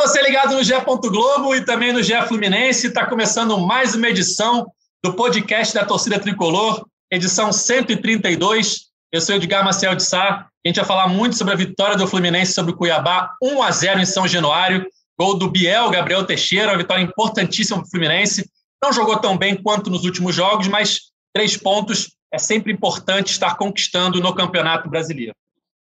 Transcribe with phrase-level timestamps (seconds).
[0.00, 0.72] Você ligado no GE.
[1.10, 2.86] Globo e também no GE Fluminense.
[2.86, 4.66] Está começando mais uma edição
[5.04, 8.86] do podcast da Torcida Tricolor, edição 132.
[9.12, 10.46] Eu sou Edgar Marcel de Sá.
[10.64, 13.70] A gente vai falar muito sobre a vitória do Fluminense sobre o Cuiabá, 1 a
[13.70, 14.86] 0 em São Januário.
[15.18, 18.50] Gol do Biel, Gabriel Teixeira, uma vitória importantíssima para o Fluminense.
[18.82, 23.54] Não jogou tão bem quanto nos últimos jogos, mas três pontos é sempre importante estar
[23.56, 25.34] conquistando no Campeonato Brasileiro.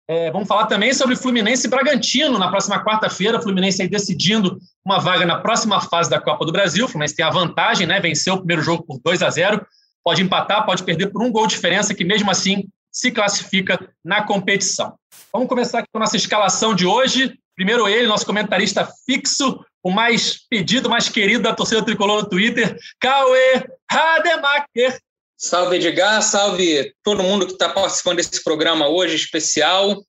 [0.10, 3.40] É, vamos falar também sobre Fluminense e Bragantino na próxima quarta-feira.
[3.40, 6.86] Fluminense aí decidindo uma vaga na próxima fase da Copa do Brasil.
[6.86, 8.00] O Fluminense tem a vantagem, né?
[8.00, 9.64] Venceu o primeiro jogo por 2 a 0
[10.04, 14.24] Pode empatar, pode perder por um gol de diferença, que mesmo assim se classifica na
[14.24, 14.96] competição.
[15.32, 17.38] Vamos começar com a nossa escalação de hoje.
[17.56, 22.76] Primeiro ele, nosso comentarista fixo, o mais pedido, mais querido da torcida tricolor no Twitter,
[23.00, 25.00] Cauê Rademacher.
[25.42, 30.04] Salve Edgar, salve todo mundo que está participando desse programa hoje especial.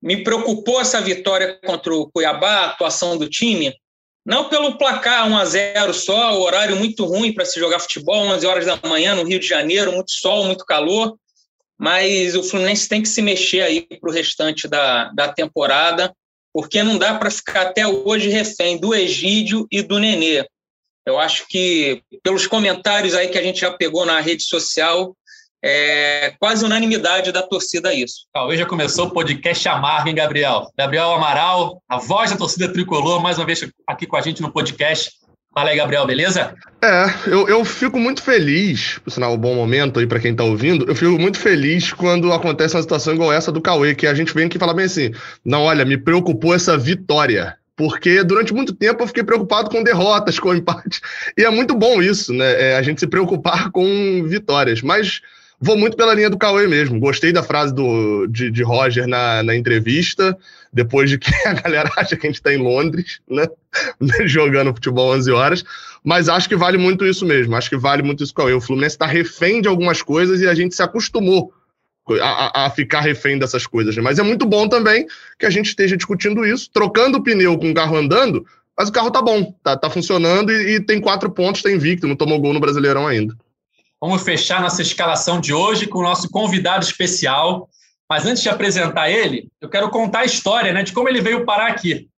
[0.00, 3.74] Me preocupou essa vitória contra o Cuiabá, a atuação do time,
[4.24, 8.24] não pelo placar 1 a 0 só, o horário muito ruim para se jogar futebol,
[8.28, 11.16] 11 horas da manhã no Rio de Janeiro, muito sol, muito calor,
[11.76, 16.14] mas o Fluminense tem que se mexer aí para o restante da, da temporada,
[16.52, 20.46] porque não dá para ficar até hoje refém do Egídio e do Nenê.
[21.04, 25.16] Eu acho que, pelos comentários aí que a gente já pegou na rede social,
[25.64, 28.26] é quase unanimidade da torcida isso.
[28.36, 30.68] Hoje já começou o podcast Amargo, hein, Gabriel?
[30.78, 34.52] Gabriel Amaral, a voz da torcida tricolor, mais uma vez aqui com a gente no
[34.52, 35.10] podcast.
[35.52, 36.54] Fala aí, Gabriel, beleza?
[36.82, 40.44] É, eu, eu fico muito feliz, por sinal, um bom momento aí para quem tá
[40.44, 44.14] ouvindo, eu fico muito feliz quando acontece uma situação igual essa do Cauê, que a
[44.14, 45.10] gente vem aqui falar bem assim,
[45.44, 50.38] não, olha, me preocupou essa vitória porque durante muito tempo eu fiquei preocupado com derrotas,
[50.40, 51.00] com empates,
[51.36, 52.70] e é muito bom isso, né?
[52.70, 55.20] É, a gente se preocupar com vitórias, mas
[55.60, 56.98] vou muito pela linha do Cauê mesmo.
[56.98, 60.36] Gostei da frase do, de, de Roger na, na, entrevista,
[60.72, 63.46] depois de que a galera acha que a gente está em Londres, né?
[64.26, 65.64] Jogando futebol 11 horas,
[66.04, 68.52] mas acho que vale muito isso mesmo, acho que vale muito isso, Cauê.
[68.52, 71.52] O Fluminense está refém de algumas coisas e a gente se acostumou
[72.20, 73.96] a, a, ficar refém dessas coisas.
[73.96, 74.02] Né?
[74.02, 75.06] Mas é muito bom também
[75.38, 78.44] que a gente esteja discutindo isso, trocando o pneu com o carro andando,
[78.76, 81.76] mas o carro tá bom, tá, tá funcionando e, e tem quatro pontos, tem tá
[81.76, 83.36] invicto, não tomou gol no Brasileirão ainda.
[84.00, 87.68] Vamos fechar nossa escalação de hoje com o nosso convidado especial.
[88.10, 91.46] Mas antes de apresentar ele, eu quero contar a história né, de como ele veio
[91.46, 92.08] parar aqui.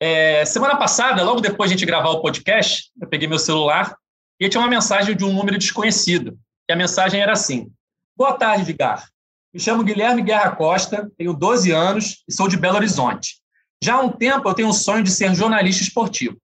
[0.00, 3.96] É, semana passada, logo depois de a gente gravar o podcast, eu peguei meu celular
[4.40, 6.38] e tinha uma mensagem de um número desconhecido.
[6.68, 7.70] E a mensagem era assim:
[8.16, 9.06] Boa tarde, Vigar.
[9.52, 13.36] Me chamo Guilherme Guerra Costa, tenho 12 anos e sou de Belo Horizonte.
[13.82, 16.36] Já há um tempo eu tenho o sonho de ser jornalista esportivo.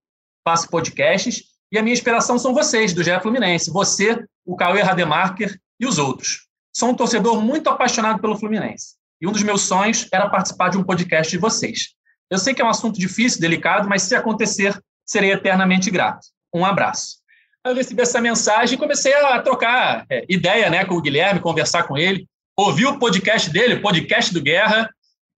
[0.45, 3.71] Faço podcasts e a minha inspiração são vocês, do GE Fluminense.
[3.71, 6.47] Você, o Cauê Rademacher e os outros.
[6.75, 8.95] Sou um torcedor muito apaixonado pelo Fluminense.
[9.21, 11.95] E um dos meus sonhos era participar de um podcast de vocês.
[12.31, 16.27] Eu sei que é um assunto difícil, delicado, mas se acontecer, serei eternamente grato.
[16.55, 17.17] Um abraço.
[17.65, 21.85] Eu recebi essa mensagem e comecei a trocar é, ideia né, com o Guilherme, conversar
[21.85, 22.27] com ele
[22.63, 24.89] ouvi o podcast dele, o podcast do Guerra,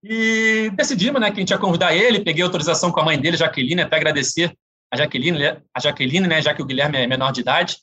[0.03, 2.23] e decidimos né, que a gente ia convidar ele.
[2.23, 4.55] Peguei autorização com a mãe dele, Jaqueline, até agradecer
[4.93, 7.77] a Jaqueline, a Jaqueline, né, já que o Guilherme é menor de idade.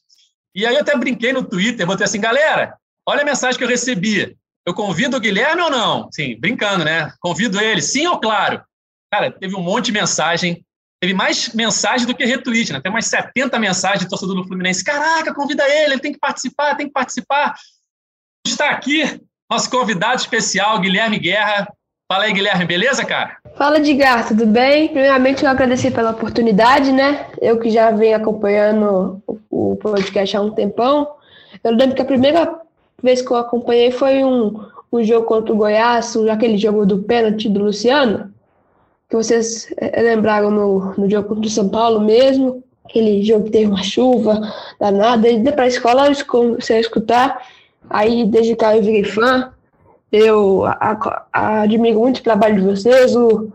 [0.54, 2.76] E aí eu até brinquei no Twitter, botei assim, galera,
[3.06, 4.36] olha a mensagem que eu recebi.
[4.64, 6.08] Eu convido o Guilherme ou não?
[6.12, 7.12] Sim, brincando, né?
[7.20, 8.62] Convido ele, sim ou claro?
[9.12, 10.64] Cara, teve um monte de mensagem.
[11.00, 12.80] Teve mais mensagem do que retweet, né?
[12.80, 14.84] Tem umas 70 mensagens de torcedor do Fluminense.
[14.84, 17.56] Caraca, convida ele, ele tem que participar, tem que participar.
[18.46, 19.20] Está aqui
[19.52, 21.68] nosso convidado especial, Guilherme Guerra.
[22.10, 23.36] Fala aí, Guilherme, beleza, cara?
[23.54, 24.88] Fala, Edgar, tudo bem?
[24.88, 27.26] Primeiramente, eu agradecer pela oportunidade, né?
[27.38, 31.06] Eu que já venho acompanhando o podcast há um tempão.
[31.62, 32.60] Eu lembro que a primeira
[33.02, 34.58] vez que eu acompanhei foi um,
[34.90, 38.32] um jogo contra o Goiás, aquele jogo do pênalti do Luciano,
[39.06, 43.50] que vocês eh, lembraram no, no jogo contra o São Paulo mesmo, aquele jogo que
[43.50, 44.40] teve uma chuva
[44.80, 47.42] danada, e para a escola a escutar
[47.90, 49.52] Aí, desde que eu virei fã,
[50.10, 53.50] eu a, a, admiro muito o trabalho de vocês, o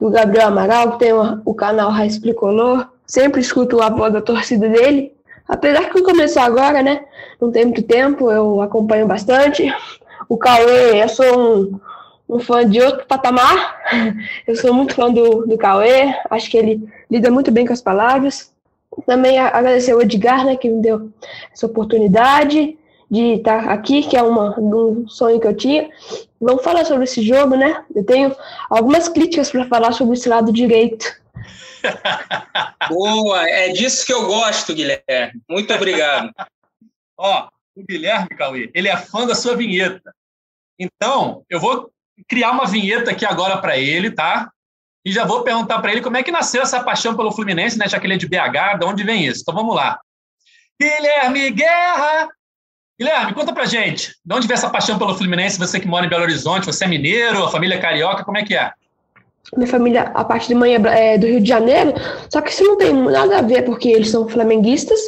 [0.00, 2.88] do Gabriel Amaral, que tem o, o canal Raiz Tricolor.
[3.06, 5.12] Sempre escuto a voz da torcida dele.
[5.46, 7.04] Apesar que começou agora, né?
[7.40, 9.72] Não tem muito tempo, eu acompanho bastante.
[10.28, 11.80] O Cauê, eu sou um,
[12.36, 13.80] um fã de outro patamar.
[14.46, 17.82] Eu sou muito fã do, do Cauê, acho que ele lida muito bem com as
[17.82, 18.52] palavras.
[19.04, 21.10] Também agradecer ao Edgar, né, que me deu
[21.52, 22.78] essa oportunidade
[23.10, 25.90] de estar aqui, que é uma, um sonho que eu tinha.
[26.40, 27.84] Vamos falar sobre esse jogo, né?
[27.94, 28.34] Eu tenho
[28.70, 31.06] algumas críticas para falar sobre esse lado direito.
[32.88, 35.40] Boa, é disso que eu gosto, Guilherme.
[35.48, 36.30] Muito obrigado.
[37.18, 40.14] Ó, o Guilherme, Cauê, ele é fã da sua vinheta.
[40.78, 41.90] Então, eu vou
[42.28, 44.50] criar uma vinheta aqui agora para ele, tá?
[45.04, 47.88] E já vou perguntar para ele como é que nasceu essa paixão pelo Fluminense, né?
[47.88, 49.40] Já que ele é de BH, de onde vem isso?
[49.42, 49.98] Então vamos lá.
[50.80, 52.28] Guilherme Guerra!
[53.00, 54.14] Guilherme, conta pra gente.
[54.22, 55.58] De onde vem essa paixão pelo Fluminense?
[55.58, 58.44] Você que mora em Belo Horizonte, você é mineiro, a família é carioca, como é
[58.44, 58.70] que é?
[59.56, 61.94] Minha família, a parte de mãe é, é do Rio de Janeiro,
[62.28, 65.00] só que isso não tem nada a ver, porque eles são flamenguistas.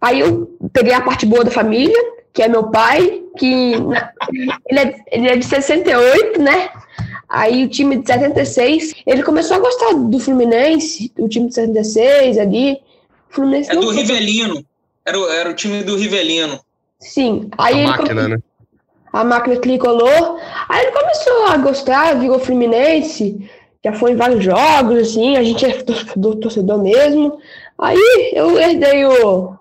[0.00, 1.98] Aí eu peguei a parte boa da família,
[2.32, 3.74] que é meu pai, que
[4.70, 6.70] ele, é, ele é de 68, né?
[7.28, 12.38] Aí o time de 76, ele começou a gostar do Fluminense, o time de 76
[12.38, 12.78] ali.
[13.28, 13.96] Fluminense é do foi...
[13.96, 14.64] Rivelino.
[15.04, 16.60] Era o, era o time do Rivelino.
[17.02, 17.50] Sim.
[17.58, 18.34] Aí a ele máquina, come...
[18.36, 18.42] né?
[19.12, 20.40] A máquina tricolor.
[20.68, 23.50] Aí ele começou a gostar, virou Fluminense.
[23.84, 25.36] Já foi em vários jogos, assim.
[25.36, 27.38] A gente é torcedor, torcedor mesmo.
[27.78, 29.54] Aí eu herdei o,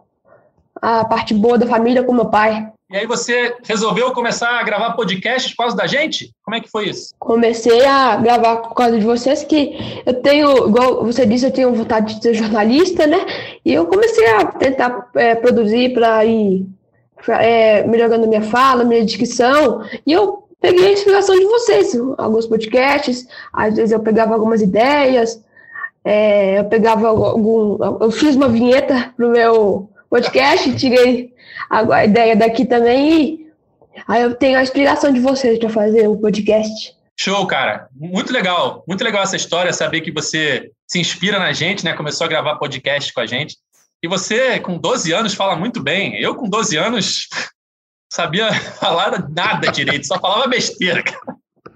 [0.81, 2.71] a parte boa da família com meu pai.
[2.89, 6.31] E aí você resolveu começar a gravar podcast por causa da gente?
[6.43, 7.15] Como é que foi isso?
[7.17, 11.73] Comecei a gravar por causa de vocês, que eu tenho, igual você disse, eu tenho
[11.73, 13.25] vontade de ser jornalista, né?
[13.63, 16.67] E eu comecei a tentar é, produzir para ir
[17.29, 19.83] é, melhorando minha fala, minha dicção.
[20.05, 25.43] E eu peguei a inspiração de vocês, alguns podcasts, às vezes eu pegava algumas ideias,
[26.03, 27.77] é, eu pegava algum.
[27.99, 31.33] Eu fiz uma vinheta pro meu podcast, tirei
[31.69, 33.51] a ideia daqui também e
[34.07, 36.93] aí eu tenho a inspiração de vocês para fazer o podcast.
[37.19, 37.87] Show, cara.
[37.95, 38.83] Muito legal.
[38.87, 41.93] Muito legal essa história, saber que você se inspira na gente, né?
[41.93, 43.57] Começou a gravar podcast com a gente.
[44.03, 46.19] E você, com 12 anos, fala muito bem.
[46.19, 47.27] Eu, com 12 anos,
[48.11, 51.19] sabia falar nada direito, só falava besteira, cara.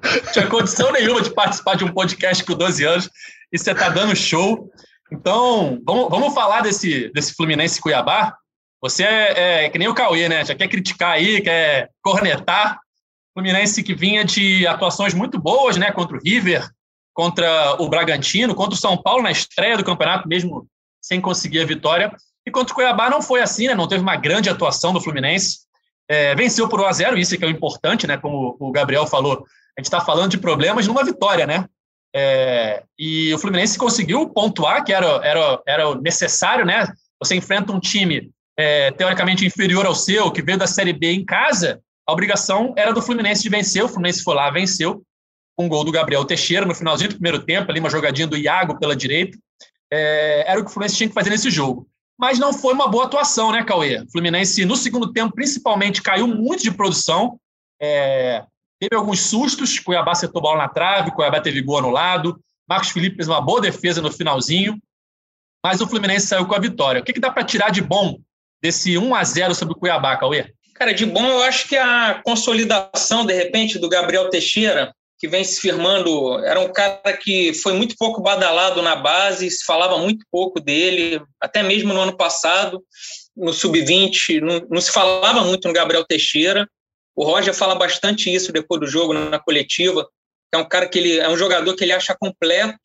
[0.04, 3.10] Não tinha condição nenhuma de participar de um podcast com 12 anos
[3.52, 4.70] e você está dando show.
[5.12, 8.36] Então, vamos, vamos falar desse, desse Fluminense Cuiabá.
[8.82, 10.44] Você é, é, que nem o Cauê, né?
[10.46, 12.80] Já quer criticar aí, quer cornetar.
[13.34, 15.92] Fluminense que vinha de atuações muito boas, né?
[15.92, 16.68] Contra o River,
[17.14, 20.68] contra o Bragantino, contra o São Paulo na estreia do campeonato, mesmo
[21.06, 22.12] sem conseguir a vitória.
[22.46, 23.76] E contra o Cuiabá não foi assim, né?
[23.76, 25.60] Não teve uma grande atuação do Fluminense.
[26.10, 28.18] É, venceu por 1 a 0 isso é que é o importante, né?
[28.18, 29.46] Como o Gabriel falou,
[29.78, 31.66] a gente está falando de problemas numa vitória, né?
[32.16, 36.88] É, e o Fluminense conseguiu pontuar, que era, era, era necessário, né?
[37.22, 41.26] Você enfrenta um time é, teoricamente inferior ao seu, que veio da Série B em
[41.26, 43.84] casa, a obrigação era do Fluminense de vencer.
[43.84, 45.04] O Fluminense foi lá, venceu,
[45.56, 48.38] com um gol do Gabriel Teixeira no finalzinho do primeiro tempo, ali uma jogadinha do
[48.38, 49.38] Iago pela direita.
[49.92, 51.88] É, era o que o Fluminense tinha que fazer nesse jogo.
[52.18, 54.02] Mas não foi uma boa atuação, né, Cauê?
[54.02, 57.40] O Fluminense, no segundo tempo, principalmente, caiu muito de produção.
[57.82, 58.44] É,
[58.80, 63.28] teve alguns sustos, Cuiabá acertou bola na trave, Cuiabá teve gol anulado, Marcos Felipe fez
[63.28, 64.82] uma boa defesa no finalzinho,
[65.64, 67.02] mas o Fluminense saiu com a vitória.
[67.02, 68.18] O que, que dá para tirar de bom
[68.62, 70.54] desse 1 a 0 sobre o Cuiabá, Cauê?
[70.74, 74.94] Cara, de bom eu acho que a consolidação, de repente, do Gabriel Teixeira,
[75.26, 79.66] que vem se firmando, era um cara que foi muito pouco badalado na base, se
[79.66, 82.84] falava muito pouco dele, até mesmo no ano passado,
[83.36, 86.70] no Sub-20, não, não, se falava muito no Gabriel Teixeira.
[87.16, 90.08] O Roger fala bastante isso depois do jogo, na coletiva,
[90.54, 92.78] é um cara que ele é um jogador que ele acha completo.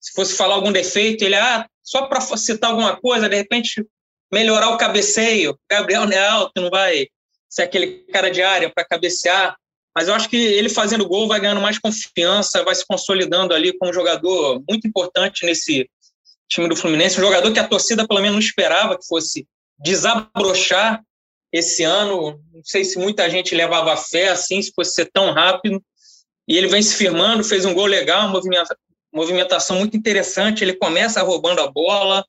[0.00, 3.86] Se fosse falar algum defeito, ele, ah, só para citar alguma coisa, de repente
[4.32, 5.56] melhorar o cabeceio.
[5.70, 7.06] Gabriel não é alto, não vai
[7.48, 9.56] ser aquele cara de área para cabecear.
[9.94, 13.76] Mas eu acho que ele fazendo gol vai ganhando mais confiança, vai se consolidando ali
[13.76, 15.88] como jogador muito importante nesse
[16.48, 17.18] time do Fluminense.
[17.18, 19.46] Um jogador que a torcida, pelo menos, não esperava que fosse
[19.78, 21.02] desabrochar
[21.52, 22.40] esse ano.
[22.52, 25.82] Não sei se muita gente levava fé assim, se fosse ser tão rápido.
[26.46, 28.32] E ele vem se firmando, fez um gol legal,
[29.12, 30.62] movimentação muito interessante.
[30.62, 32.24] Ele começa roubando a bola,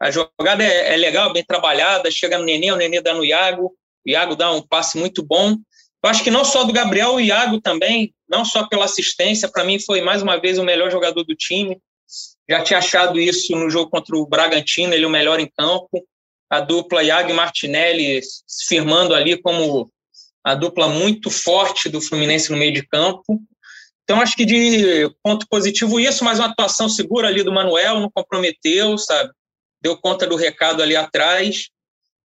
[0.00, 3.74] a jogada é, é legal, bem trabalhada, chega no Nenê, o Nenê dá no Iago,
[4.06, 5.56] o Iago dá um passe muito bom.
[6.02, 9.64] Eu acho que não só do Gabriel, o Iago também, não só pela assistência, para
[9.64, 11.78] mim foi mais uma vez o melhor jogador do time.
[12.48, 16.06] Já tinha achado isso no jogo contra o Bragantino, ele o melhor em campo.
[16.48, 19.90] A dupla Iago e Martinelli se firmando ali como
[20.42, 23.40] a dupla muito forte do Fluminense no meio de campo.
[24.02, 28.10] Então, acho que de ponto positivo isso, mas uma atuação segura ali do Manuel, não
[28.10, 29.30] comprometeu, sabe?
[29.80, 31.70] deu conta do recado ali atrás.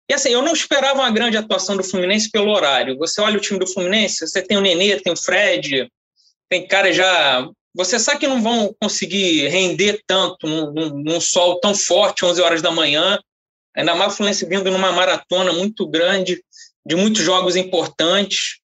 [0.09, 2.97] E assim, eu não esperava uma grande atuação do Fluminense pelo horário.
[2.97, 5.89] Você olha o time do Fluminense, você tem o Nenê, tem o Fred,
[6.49, 7.47] tem cara já.
[7.73, 10.71] Você sabe que não vão conseguir render tanto num,
[11.03, 13.17] num, sol tão forte, 11 horas da manhã.
[13.75, 16.43] Ainda mais o Fluminense vindo numa maratona muito grande,
[16.85, 18.59] de muitos jogos importantes.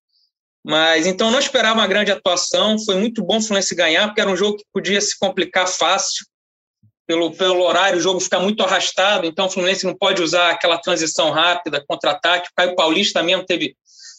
[0.63, 2.77] Mas então não esperava uma grande atuação.
[2.77, 6.25] Foi muito bom o Fluminense ganhar, porque era um jogo que podia se complicar fácil.
[7.09, 10.77] Pelo, pelo horário, o jogo fica muito arrastado, então o Fluminense não pode usar aquela
[10.77, 12.49] transição rápida, contra-ataque.
[12.51, 13.75] O Caio Paulista mesmo teve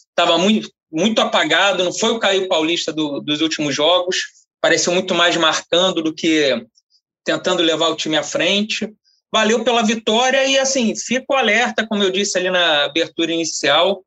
[0.09, 4.17] estava muito, muito apagado, não foi o Caio Paulista do, dos últimos jogos,
[4.59, 6.67] pareceu muito mais marcando do que
[7.23, 8.93] tentando levar o time à frente.
[9.31, 14.03] Valeu pela vitória e, assim, fico alerta, como eu disse ali na abertura inicial,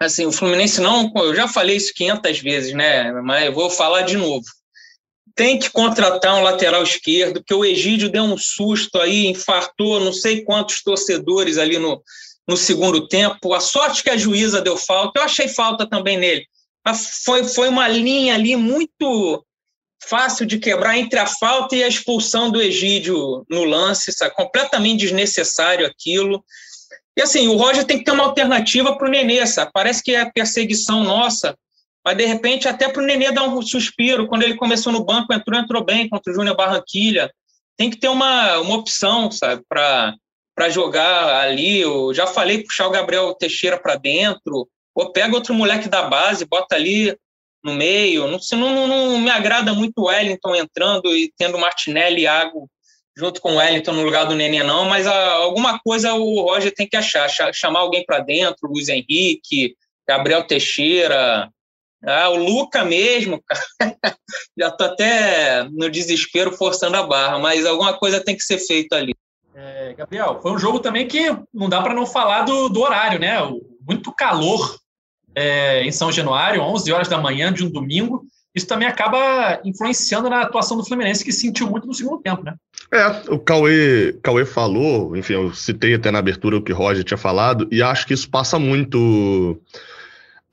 [0.00, 4.02] assim, o Fluminense não, eu já falei isso 500 vezes, né, mas eu vou falar
[4.02, 4.46] de novo.
[5.36, 10.12] Tem que contratar um lateral esquerdo, que o Egídio deu um susto aí, infartou não
[10.12, 12.00] sei quantos torcedores ali no,
[12.46, 13.52] no segundo tempo.
[13.52, 16.46] A sorte que a juíza deu falta, eu achei falta também nele.
[17.24, 19.44] Foi, foi uma linha ali muito
[20.06, 24.34] fácil de quebrar entre a falta e a expulsão do Egídio no lance, sabe?
[24.34, 26.44] completamente desnecessário aquilo.
[27.16, 29.70] E assim, o Roger tem que ter uma alternativa para o Nenê, sabe?
[29.72, 31.56] Parece que é perseguição nossa,
[32.04, 34.26] mas de repente até para o Nenê dar um suspiro.
[34.26, 37.32] Quando ele começou no banco, entrou, entrou bem contra o Júnior Barranquilha.
[37.76, 41.80] Tem que ter uma, uma opção, sabe, para jogar ali.
[41.80, 46.44] Eu já falei puxar o Gabriel Teixeira para dentro, ou pega outro moleque da base,
[46.44, 47.16] bota ali
[47.64, 48.28] no meio.
[48.28, 52.68] Não, não, não me agrada muito o Wellington entrando e tendo Martinelli e Iago
[53.16, 56.42] junto com o Wellington no lugar do Nenê, não, mas a, ah, alguma coisa o
[56.42, 61.48] Roger tem que achar, chamar alguém para dentro, Luiz Henrique, Gabriel Teixeira,
[62.06, 63.42] ah, o Luca mesmo,
[64.58, 68.96] já estou até no desespero forçando a barra, mas alguma coisa tem que ser feita
[68.96, 69.14] ali.
[69.54, 73.20] É, Gabriel, foi um jogo também que não dá para não falar do, do, horário,
[73.20, 73.36] né?
[73.86, 74.76] Muito calor
[75.34, 78.26] é, em São Januário, 11 horas da manhã de um domingo.
[78.54, 82.54] Isso também acaba influenciando na atuação do Fluminense, que sentiu muito no segundo tempo, né?
[82.92, 87.02] É, o Cauê, Cauê falou, enfim, eu citei até na abertura o que o Roger
[87.02, 89.60] tinha falado, e acho que isso passa muito.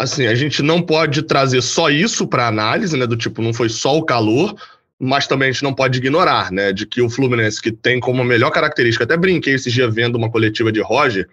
[0.02, 3.06] Assim, a gente não pode trazer só isso para análise, né?
[3.06, 4.56] Do tipo, não foi só o calor,
[5.00, 8.24] mas também a gente não pode ignorar, né, de que o Fluminense, que tem como
[8.24, 11.28] melhor característica, até brinquei esse dia vendo uma coletiva de Roger,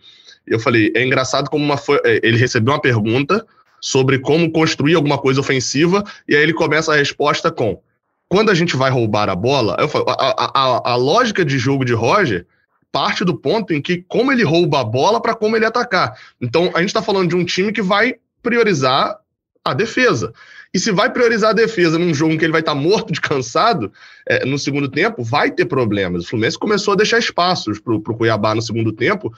[0.46, 3.46] e eu falei, é engraçado como uma foi, é, ele recebeu uma pergunta
[3.78, 7.78] sobre como construir alguma coisa ofensiva, e aí ele começa a resposta com,
[8.26, 11.84] quando a gente vai roubar a bola, eu falo, a, a, a lógica de jogo
[11.84, 12.46] de Roger
[12.90, 16.18] parte do ponto em que como ele rouba a bola para como ele atacar.
[16.40, 19.18] Então, a gente está falando de um time que vai priorizar
[19.64, 20.32] a defesa.
[20.72, 23.20] E se vai priorizar a defesa num jogo em que ele vai estar morto de
[23.20, 23.92] cansado,
[24.26, 26.24] é, no segundo tempo, vai ter problemas.
[26.24, 29.32] O Fluminense começou a deixar espaços para o Cuiabá no segundo tempo,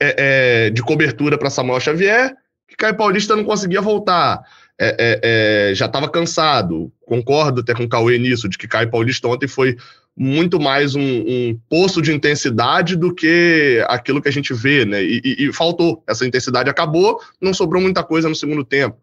[0.00, 2.34] é, é, de cobertura para Samuel Xavier,
[2.66, 4.40] que Caio Paulista não conseguia voltar.
[4.78, 6.90] É, é, é, já estava cansado.
[7.06, 9.76] Concordo até com o Cauê nisso, de que Caio Paulista ontem foi
[10.16, 15.02] muito mais um, um, poço de intensidade do que aquilo que a gente vê, né?
[15.02, 16.02] E, e, e, faltou.
[16.06, 18.96] Essa intensidade acabou, não sobrou muita coisa no segundo tempo.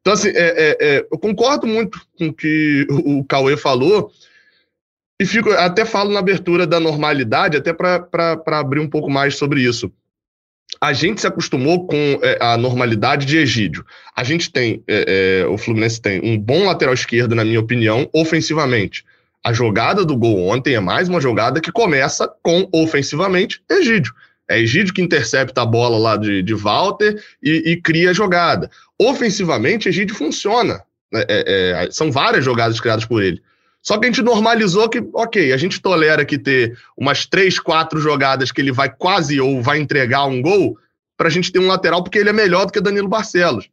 [0.00, 4.10] Então, assim, é, é, é, eu concordo muito com o que o Cauê falou,
[5.20, 9.62] e fico, até falo na abertura da normalidade, até para abrir um pouco mais sobre
[9.62, 9.90] isso.
[10.80, 13.84] A gente se acostumou com é, a normalidade de Egídio.
[14.14, 18.08] A gente tem, é, é, o Fluminense tem um bom lateral esquerdo, na minha opinião,
[18.12, 19.04] ofensivamente.
[19.44, 24.12] A jogada do gol ontem é mais uma jogada que começa com, ofensivamente, Egídio.
[24.48, 28.70] É Egídio que intercepta a bola lá de, de Walter e, e cria a jogada.
[28.98, 30.82] Ofensivamente, Egídio funciona.
[31.14, 33.42] É, é, é, são várias jogadas criadas por ele.
[33.82, 38.00] Só que a gente normalizou que, ok, a gente tolera que ter umas três, quatro
[38.00, 40.76] jogadas que ele vai quase ou vai entregar um gol
[41.16, 43.68] para a gente ter um lateral, porque ele é melhor do que Danilo Barcelos.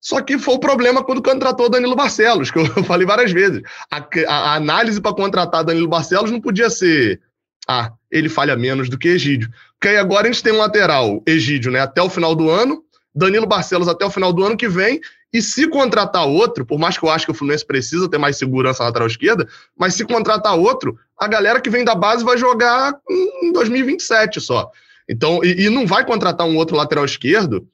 [0.00, 3.62] Só que foi o problema quando contratou Danilo Barcelos, que eu falei várias vezes.
[3.90, 7.20] A, a, análise para contratar Danilo Barcelos não podia ser
[7.68, 9.50] ah, ele falha menos do que Egídio.
[9.78, 12.82] Porque aí agora a gente tem um lateral, Egídio, né, até o final do ano,
[13.14, 15.00] Danilo Barcelos até o final do ano que vem,
[15.32, 18.38] e se contratar outro, por mais que eu acho que o Fluminense precisa ter mais
[18.38, 22.38] segurança na lateral esquerda, mas se contratar outro, a galera que vem da base vai
[22.38, 22.94] jogar
[23.42, 24.70] em 2027 só.
[25.06, 27.68] Então, e, e não vai contratar um outro lateral esquerdo,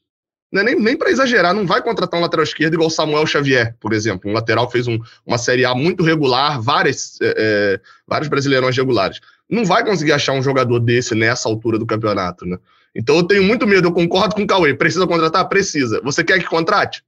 [0.54, 3.92] né, nem, nem para exagerar, não vai contratar um lateral esquerdo igual Samuel Xavier, por
[3.92, 8.28] exemplo, um lateral que fez um, uma Série A muito regular, várias, é, é vários
[8.28, 12.58] brasileirões regulares não vai conseguir achar um jogador desse nessa altura do campeonato, né?
[12.94, 14.74] Então eu tenho muito medo, eu concordo com o Cauê.
[14.74, 15.48] Precisa contratar?
[15.48, 16.00] Precisa.
[16.02, 17.02] Você quer que contrate?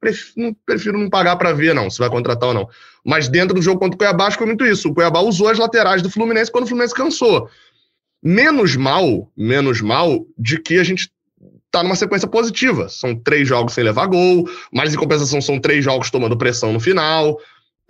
[0.00, 2.68] Prefiro, prefiro não pagar para ver, não, se vai contratar ou não.
[3.04, 4.88] Mas dentro do jogo contra o Cuiabá, foi muito isso.
[4.88, 7.48] O Cuiabá usou as laterais do Fluminense quando o Fluminense cansou.
[8.20, 11.10] Menos mal, menos mal de que a gente
[11.72, 12.88] tá numa sequência positiva.
[12.88, 16.78] São três jogos sem levar gol, mas em compensação são três jogos tomando pressão no
[16.78, 17.40] final.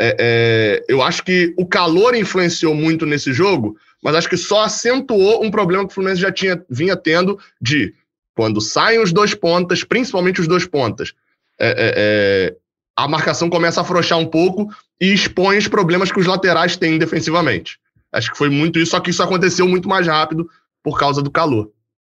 [0.01, 4.65] É, é, eu acho que o calor influenciou muito nesse jogo, mas acho que só
[4.65, 7.93] acentuou um problema que o Fluminense já tinha, vinha tendo de
[8.35, 11.13] quando saem os dois pontas, principalmente os dois pontas,
[11.61, 12.57] é, é, é
[12.97, 14.69] a marcação começa a afrouxar um pouco
[15.01, 17.79] e expõe os problemas que os laterais têm defensivamente.
[18.13, 20.49] Acho que foi muito isso, só que isso aconteceu muito mais rápido
[20.83, 21.71] por causa do calor.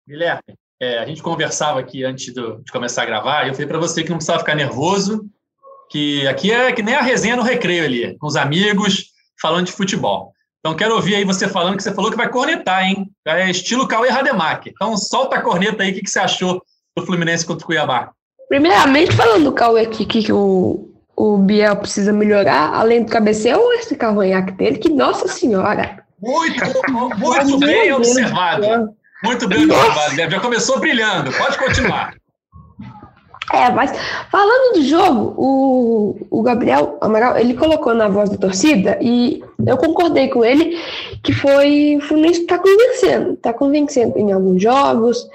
[0.07, 3.67] Guilherme, é, a gente conversava aqui antes do, de começar a gravar, e eu falei
[3.67, 5.25] para você que não precisava ficar nervoso,
[5.91, 9.07] que aqui é que nem a resenha no recreio ali, com os amigos,
[9.41, 10.33] falando de futebol.
[10.61, 13.07] Então, quero ouvir aí você falando que você falou que vai cornetar, hein?
[13.27, 14.73] É estilo Cauê Rademacher.
[14.75, 16.63] Então, solta a corneta aí, o que, que você achou
[16.97, 18.11] do Fluminense contra o Cuiabá?
[18.49, 23.73] Primeiramente, falando do Cauê aqui, que, que o, o Biel precisa melhorar, além do cabeceio,
[23.75, 26.03] esse cavanhaque dele, que, nossa senhora!
[26.21, 26.65] Muito,
[27.19, 28.95] muito bem observado.
[29.25, 29.67] Muito bem
[30.31, 31.33] Já começou brilhando.
[31.33, 32.15] Pode continuar.
[33.53, 33.93] É, mas
[34.31, 39.77] falando do jogo, o, o Gabriel Amaral, ele colocou na voz da torcida e eu
[39.77, 40.79] concordei com ele
[41.23, 45.29] que foi o Fluminense está convencendo, está convencendo em alguns jogos,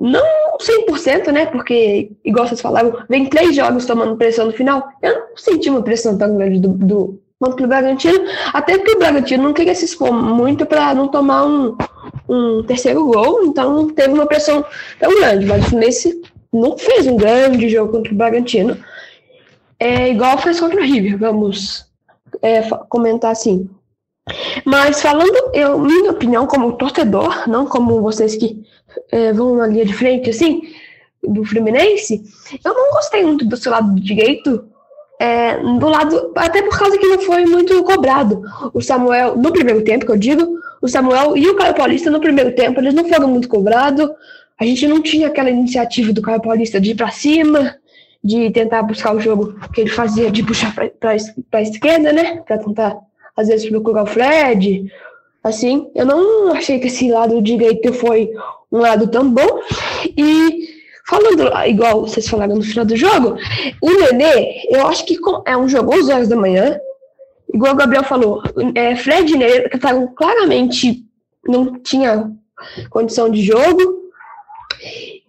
[0.00, 0.22] não
[0.58, 5.36] 100%, né, porque, igual vocês falaram, vem três jogos tomando pressão no final, eu não
[5.36, 9.52] senti uma pressão tão grande do, do contra o Bragantino, até porque o Bragantino não
[9.52, 11.76] queria se expor muito para não tomar um,
[12.28, 14.64] um terceiro gol, então teve uma pressão
[14.98, 18.76] tão grande, mas Fluminense não fez um grande jogo contra o Bragantino.
[19.78, 21.86] É igual fez contra o River, vamos
[22.40, 23.68] é, comentar assim.
[24.64, 28.64] Mas falando, eu, minha opinião como torcedor, não como vocês que
[29.12, 30.62] é, vão na linha de frente, assim,
[31.22, 32.22] do Fluminense,
[32.64, 34.64] eu não gostei muito do seu lado direito,
[35.18, 38.42] é, do lado, até por causa que não foi muito cobrado.
[38.72, 42.20] O Samuel, no primeiro tempo, que eu digo, o Samuel e o Caio Paulista no
[42.20, 44.08] primeiro tempo, eles não foram muito cobrados.
[44.58, 47.76] A gente não tinha aquela iniciativa do Caio Paulista de ir para cima,
[48.22, 51.12] de tentar buscar o jogo que ele fazia, de puxar para
[51.52, 52.42] a esquerda, né?
[52.46, 52.96] Para tentar,
[53.36, 54.90] às vezes, procurar o Fred.
[55.42, 58.30] Assim, eu não achei que esse lado direito foi
[58.70, 59.60] um lado tão bom.
[60.16, 60.75] E
[61.06, 63.36] falando igual vocês falaram no final do jogo,
[63.80, 66.78] o Nenê, eu acho que é um jogo 11 horas da manhã.
[67.52, 68.42] Igual o Gabriel falou,
[68.74, 69.68] é, Fred e Nenê
[70.16, 71.04] claramente
[71.46, 72.30] não tinha
[72.90, 74.04] condição de jogo.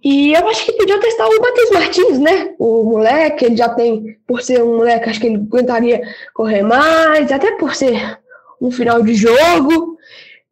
[0.03, 2.53] E eu acho que podia testar o Matheus Martins, né?
[2.57, 6.01] O moleque, ele já tem, por ser um moleque, acho que ele aguentaria
[6.33, 8.17] correr mais, até por ser
[8.61, 9.97] um final de jogo,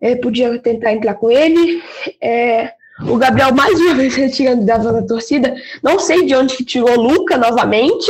[0.02, 1.82] é, podia tentar entrar com ele.
[2.22, 5.56] É, o Gabriel, mais uma vez, retirando da zona da torcida.
[5.84, 8.10] Não sei de onde que tirou o Luca novamente.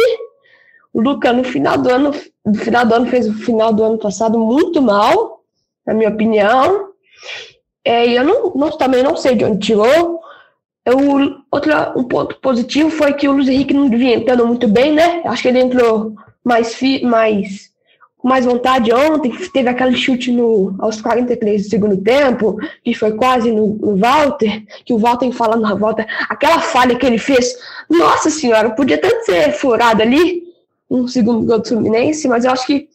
[0.93, 2.11] O Luca, no final do ano,
[2.45, 5.41] no final do ano, fez o final do ano passado muito mal,
[5.85, 6.89] na minha opinião.
[7.83, 10.21] É, eu não, não, também não sei de onde tirou.
[10.85, 10.97] Eu,
[11.51, 15.21] outra, um ponto positivo foi que o Luiz Henrique não vinha entrando muito bem, né?
[15.25, 17.71] Acho que ele entrou mais, fi, mais
[18.25, 23.51] mais vontade ontem, teve aquele chute no, aos 43 do segundo tempo, que foi quase
[23.51, 27.55] no, no Walter, que o Walter falando na volta, aquela falha que ele fez,
[27.87, 30.41] nossa senhora, podia tanto ser furado ali,
[30.89, 32.89] um segundo gol do Fluminense, mas eu acho que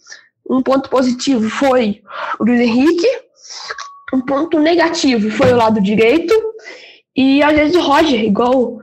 [0.49, 2.03] um ponto positivo foi
[2.40, 3.07] o Luiz Henrique,
[4.12, 6.35] um ponto negativo foi o lado direito,
[7.14, 8.81] e às vezes o Roger, igual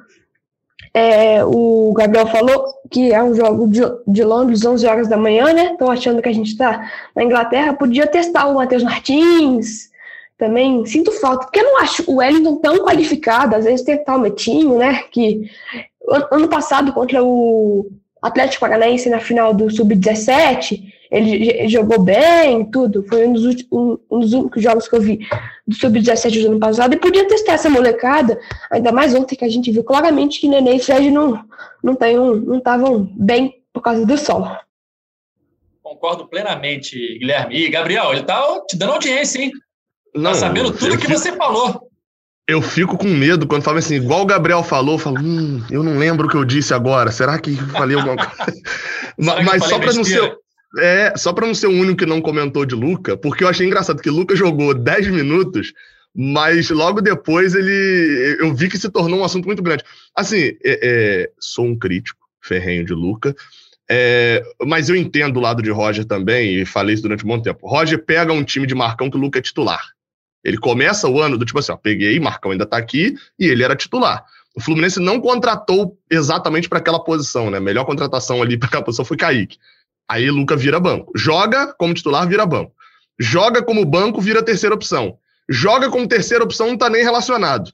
[0.93, 5.53] é, o Gabriel falou, que é um jogo de, de Londres, 11 horas da manhã,
[5.53, 5.71] né?
[5.71, 7.73] Estão achando que a gente está na Inglaterra.
[7.73, 9.89] Podia testar o Matheus Martins,
[10.37, 14.19] também sinto falta, porque eu não acho o Wellington tão qualificado, às vezes tentar o
[14.19, 15.03] Metinho, né?
[15.11, 15.49] Que
[16.31, 17.89] ano passado contra o
[18.21, 23.05] Atlético Paranaense na final do Sub-17, ele jogou bem, tudo.
[23.07, 25.19] Foi um dos, últimos, um dos únicos jogos que eu vi
[25.65, 26.93] do Sub-17 do ano passado.
[26.93, 28.39] E podia testar essa molecada,
[28.71, 31.43] ainda mais ontem que a gente viu claramente que Nenê e Fred não
[31.93, 34.47] estavam não, não bem por causa do sol.
[35.81, 37.55] Concordo plenamente, Guilherme.
[37.55, 39.51] E, Gabriel, ele tá te dando audiência, hein?
[39.51, 41.86] Tá não, tá sabendo tudo que fico, você falou.
[42.47, 45.83] Eu fico com medo quando fala assim, igual o Gabriel falou, eu falo, hum, eu
[45.83, 47.11] não lembro o que eu disse agora.
[47.11, 48.61] Será que falei alguma coisa?
[49.19, 50.37] mas, mas só para não ser
[50.79, 53.65] é, só para não ser o único que não comentou de Luca, porque eu achei
[53.65, 55.73] engraçado que Luca jogou 10 minutos,
[56.13, 58.37] mas logo depois ele.
[58.39, 59.83] Eu vi que se tornou um assunto muito grande.
[60.15, 63.35] Assim, é, é, sou um crítico ferrenho de Luca,
[63.89, 67.41] é, mas eu entendo o lado de Roger também, e falei isso durante um bom
[67.41, 67.67] tempo.
[67.67, 69.96] Roger pega um time de Marcão que o Luca é titular.
[70.47, 73.65] Ele começa o ano do tipo assim, ó, peguei, Marcão ainda tá aqui, e ele
[73.65, 74.23] era titular.
[74.55, 77.57] O Fluminense não contratou exatamente para aquela posição, né?
[77.57, 79.57] A melhor contratação ali para aquela posição foi Kaique.
[80.07, 81.11] Aí Luca vira banco.
[81.13, 82.71] Joga como titular, vira banco.
[83.19, 85.17] Joga como banco, vira terceira opção.
[85.49, 87.69] Joga como terceira opção, não tá nem relacionado.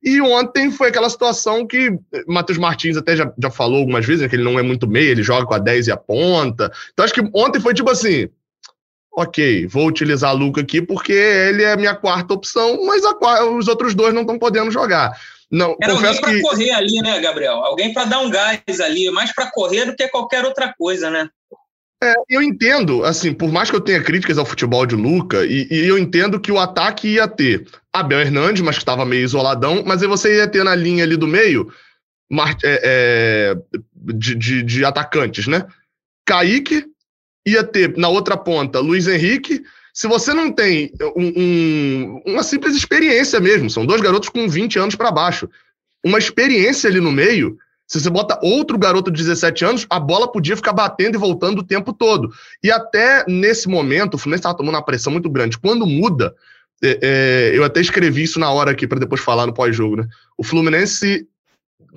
[0.00, 1.90] E ontem foi aquela situação que
[2.28, 5.10] Matheus Martins até já, já falou algumas vezes, né, que ele não é muito meio,
[5.10, 6.70] ele joga com a 10 e a ponta.
[6.92, 8.28] Então acho que ontem foi tipo assim:
[9.12, 13.68] ok, vou utilizar Luca aqui porque ele é a minha quarta opção, mas a, os
[13.68, 15.12] outros dois não estão podendo jogar.
[15.50, 16.40] Não, Era alguém para que...
[16.40, 17.56] correr ali, né, Gabriel?
[17.56, 21.28] Alguém para dar um gás ali, mais para correr do que qualquer outra coisa, né?
[22.02, 25.68] É, eu entendo, assim, por mais que eu tenha críticas ao futebol de Luca, e,
[25.70, 29.84] e eu entendo que o ataque ia ter Abel Hernandes, mas que estava meio isoladão,
[29.86, 31.72] mas aí você ia ter na linha ali do meio
[32.64, 33.54] é, é,
[34.14, 35.66] de, de, de, atacantes, né?
[36.24, 36.86] Kaique,
[37.46, 39.62] ia ter na outra ponta Luiz Henrique.
[39.94, 44.78] Se você não tem um, um, uma simples experiência mesmo, são dois garotos com 20
[44.78, 45.48] anos para baixo,
[46.04, 47.58] uma experiência ali no meio
[47.92, 51.58] se você bota outro garoto de 17 anos, a bola podia ficar batendo e voltando
[51.58, 52.32] o tempo todo.
[52.64, 55.58] E até nesse momento, o Fluminense estava tomando uma pressão muito grande.
[55.58, 56.34] Quando muda,
[56.82, 60.08] é, é, eu até escrevi isso na hora aqui para depois falar no pós-jogo, né?
[60.38, 61.28] O Fluminense,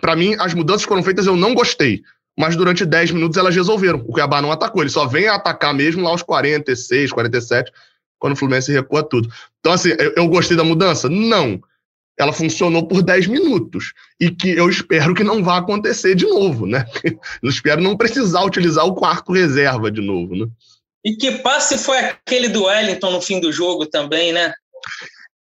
[0.02, 2.04] para mim, as mudanças que foram feitas eu não gostei.
[2.38, 4.00] Mas durante 10 minutos elas resolveram.
[4.00, 7.72] O Cuiabá não atacou, ele só vem atacar mesmo lá aos 46, 47,
[8.20, 9.30] quando o Fluminense recua tudo.
[9.60, 11.10] Então, assim, eu, eu gostei da mudança?
[11.10, 11.62] Não
[12.18, 13.94] ela funcionou por 10 minutos.
[14.20, 16.86] E que eu espero que não vá acontecer de novo, né?
[17.42, 20.48] Eu espero não precisar utilizar o quarto reserva de novo, né?
[21.04, 24.54] E que passe foi aquele do Wellington no fim do jogo também, né?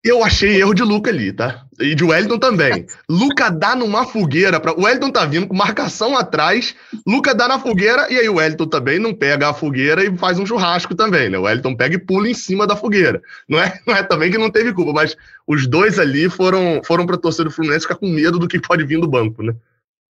[0.05, 1.65] Eu achei erro de Luca ali, tá?
[1.81, 2.87] E de Wellington também.
[3.09, 4.61] Luca dá numa fogueira.
[4.61, 4.75] Pra...
[4.75, 6.77] O Wellington tá vindo com marcação atrás.
[7.07, 10.39] Luca dá na fogueira e aí o Wellington também não pega a fogueira e faz
[10.39, 11.39] um churrasco também, né?
[11.39, 13.23] O Wellington pega e pula em cima da fogueira.
[13.49, 17.07] Não é, não é também que não teve culpa, mas os dois ali foram, foram
[17.07, 19.55] pra torcida do Fluminense ficar com medo do que pode vir do banco, né?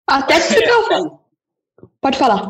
[0.10, 1.21] Até que ficou.
[2.01, 2.49] Pode falar.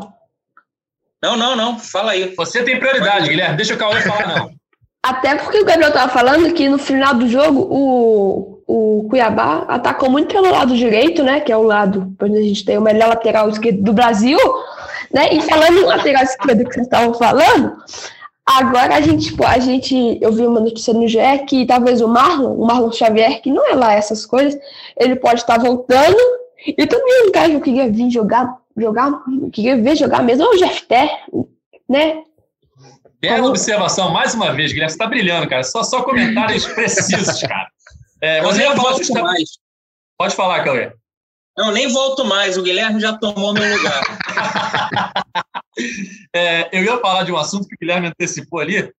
[1.22, 1.78] Não, não, não.
[1.78, 2.34] Fala aí.
[2.34, 3.56] Você tem prioridade, Guilherme.
[3.56, 4.63] Deixa o Cauê falar, não.
[5.04, 10.08] Até porque o Gabriel estava falando que no final do jogo o, o Cuiabá atacou
[10.08, 11.40] muito pelo lado direito, né?
[11.40, 14.38] Que é o lado onde a gente tem o melhor lateral esquerdo do Brasil,
[15.12, 15.28] né?
[15.30, 17.76] E falando em lateral esquerdo que vocês estavam falando,
[18.46, 22.54] agora a gente, a gente, eu vi uma notícia no GE que talvez o Marlon,
[22.54, 24.58] o Marlon Xavier, que não é lá essas coisas,
[24.98, 26.16] ele pode estar voltando.
[26.66, 30.48] E também um cara que eu queria vir jogar, jogar, queria ver jogar mesmo é
[30.48, 31.10] o Jeff Ter,
[31.86, 32.22] né?
[33.24, 34.90] Bela observação, mais uma vez, Guilherme.
[34.90, 35.62] Você está brilhando, cara.
[35.62, 37.70] Só, só comentários precisos, cara.
[38.20, 39.22] É, você nem volto está...
[39.22, 39.58] mais.
[40.18, 40.92] Pode falar, Cauê.
[41.56, 42.58] Não, nem volto mais.
[42.58, 44.02] O Guilherme já tomou meu lugar.
[46.36, 48.92] é, eu ia falar de um assunto que o Guilherme antecipou ali,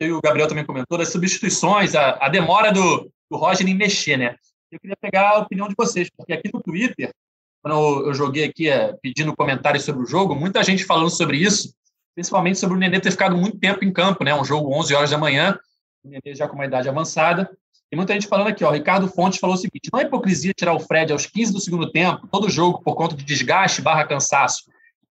[0.00, 4.16] e o Gabriel também comentou, das substituições, a, a demora do, do Roger em mexer,
[4.16, 4.36] né?
[4.70, 7.12] Eu queria pegar a opinião de vocês, porque aqui no Twitter,
[7.60, 11.38] quando eu, eu joguei aqui é, pedindo comentários sobre o jogo, muita gente falando sobre
[11.38, 11.74] isso,
[12.14, 14.34] principalmente sobre o Nenê ter ficado muito tempo em campo, né?
[14.34, 15.58] Um jogo 11 horas da manhã,
[16.04, 17.50] o Nenê já com uma idade avançada.
[17.90, 20.74] E muita gente falando aqui, ó, Ricardo Fontes falou o seguinte: não é hipocrisia tirar
[20.74, 24.64] o Fred aos 15 do segundo tempo, todo jogo por conta de desgaste barra cansaço,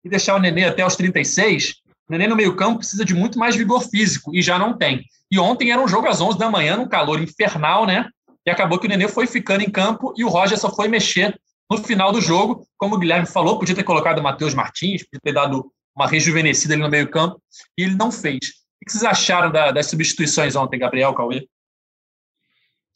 [0.03, 1.81] e deixar o Nenê até os 36.
[2.07, 5.05] O Nenê no meio-campo precisa de muito mais vigor físico e já não tem.
[5.31, 8.07] E ontem era um jogo às 11 da manhã, num calor infernal, né?
[8.45, 11.39] E acabou que o Nenê foi ficando em campo e o Roger só foi mexer
[11.71, 12.67] no final do jogo.
[12.77, 16.73] Como o Guilherme falou, podia ter colocado o Matheus Martins, podia ter dado uma rejuvenescida
[16.73, 17.41] ali no meio-campo,
[17.77, 18.37] e ele não fez.
[18.81, 21.47] O que vocês acharam da, das substituições ontem, Gabriel, Cauê?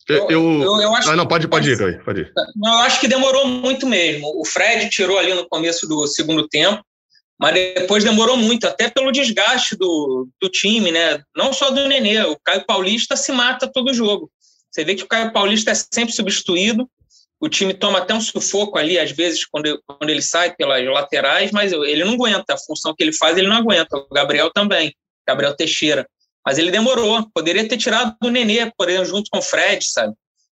[0.07, 2.33] Eu, eu, eu, eu acho ah, não, pode, pode ir, Cauê, pode ir.
[2.55, 4.27] Não, eu acho que demorou muito mesmo.
[4.39, 6.81] O Fred tirou ali no começo do segundo tempo,
[7.39, 11.21] mas depois demorou muito, até pelo desgaste do, do time, né?
[11.35, 14.31] Não só do Nenê, o Caio Paulista se mata todo jogo.
[14.71, 16.89] Você vê que o Caio Paulista é sempre substituído,
[17.39, 21.51] o time toma até um sufoco ali, às vezes, quando, quando ele sai pelas laterais,
[21.51, 22.53] mas ele não aguenta.
[22.53, 23.95] A função que ele faz, ele não aguenta.
[23.95, 24.93] O Gabriel também,
[25.27, 26.07] Gabriel Teixeira.
[26.45, 27.29] Mas ele demorou.
[27.33, 30.13] Poderia ter tirado do Nenê, por exemplo, junto com o Fred, sabe?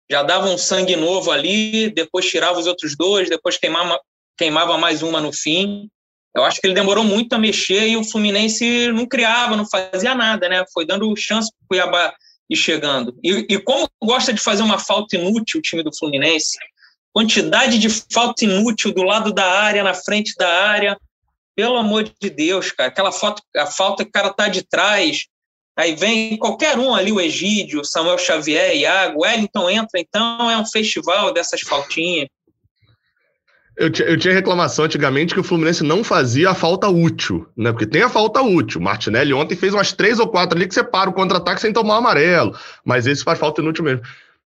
[0.09, 3.99] Já dava um sangue novo ali, depois tirava os outros dois, depois queimava,
[4.37, 5.89] queimava mais uma no fim.
[6.35, 10.15] Eu acho que ele demorou muito a mexer e o Fluminense não criava, não fazia
[10.15, 10.63] nada, né?
[10.73, 12.13] Foi dando chance para o Cuiabá
[12.49, 13.17] ir chegando.
[13.23, 16.57] E, e como gosta de fazer uma falta inútil o time do Fluminense,
[17.13, 20.97] quantidade de falta inútil do lado da área, na frente da área,
[21.55, 25.25] pelo amor de Deus, cara, aquela foto, a falta que o cara tá de trás,
[25.77, 30.65] aí vem qualquer um ali, o Egídio, Samuel Xavier, Iago, Wellington entra, então é um
[30.65, 32.29] festival dessas faltinhas.
[33.79, 37.71] Eu, eu tinha reclamação antigamente que o Fluminense não fazia a falta útil, né?
[37.71, 38.81] Porque tem a falta útil.
[38.81, 41.93] Martinelli ontem fez umas três ou quatro ali que você para o contra-ataque sem tomar
[41.95, 42.53] o amarelo.
[42.83, 44.01] Mas esse faz falta inútil mesmo.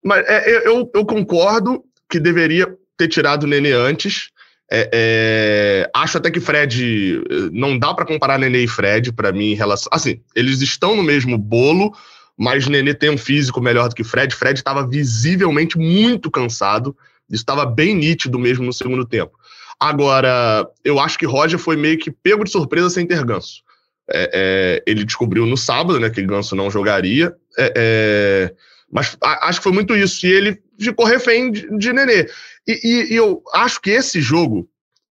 [0.03, 4.29] Mas é, eu, eu concordo que deveria ter tirado o Nenê antes.
[4.71, 7.23] É, é, acho até que Fred.
[7.51, 9.89] Não dá para comparar Nenê e Fred, para mim, em relação.
[9.91, 11.95] Assim, eles estão no mesmo bolo,
[12.38, 14.35] mas Nenê tem um físico melhor do que Fred.
[14.35, 16.95] Fred estava visivelmente muito cansado
[17.29, 19.38] Isso estava bem nítido mesmo no segundo tempo.
[19.79, 23.63] Agora, eu acho que Roger foi meio que pego de surpresa sem ter ganso.
[24.09, 28.55] É, é, ele descobriu no sábado né, que Ganso não jogaria, é, é
[28.91, 30.25] mas a, acho que foi muito isso.
[30.25, 32.27] E ele ficou refém de, de Nenê.
[32.67, 34.69] E, e, e, eu acho que esse jogo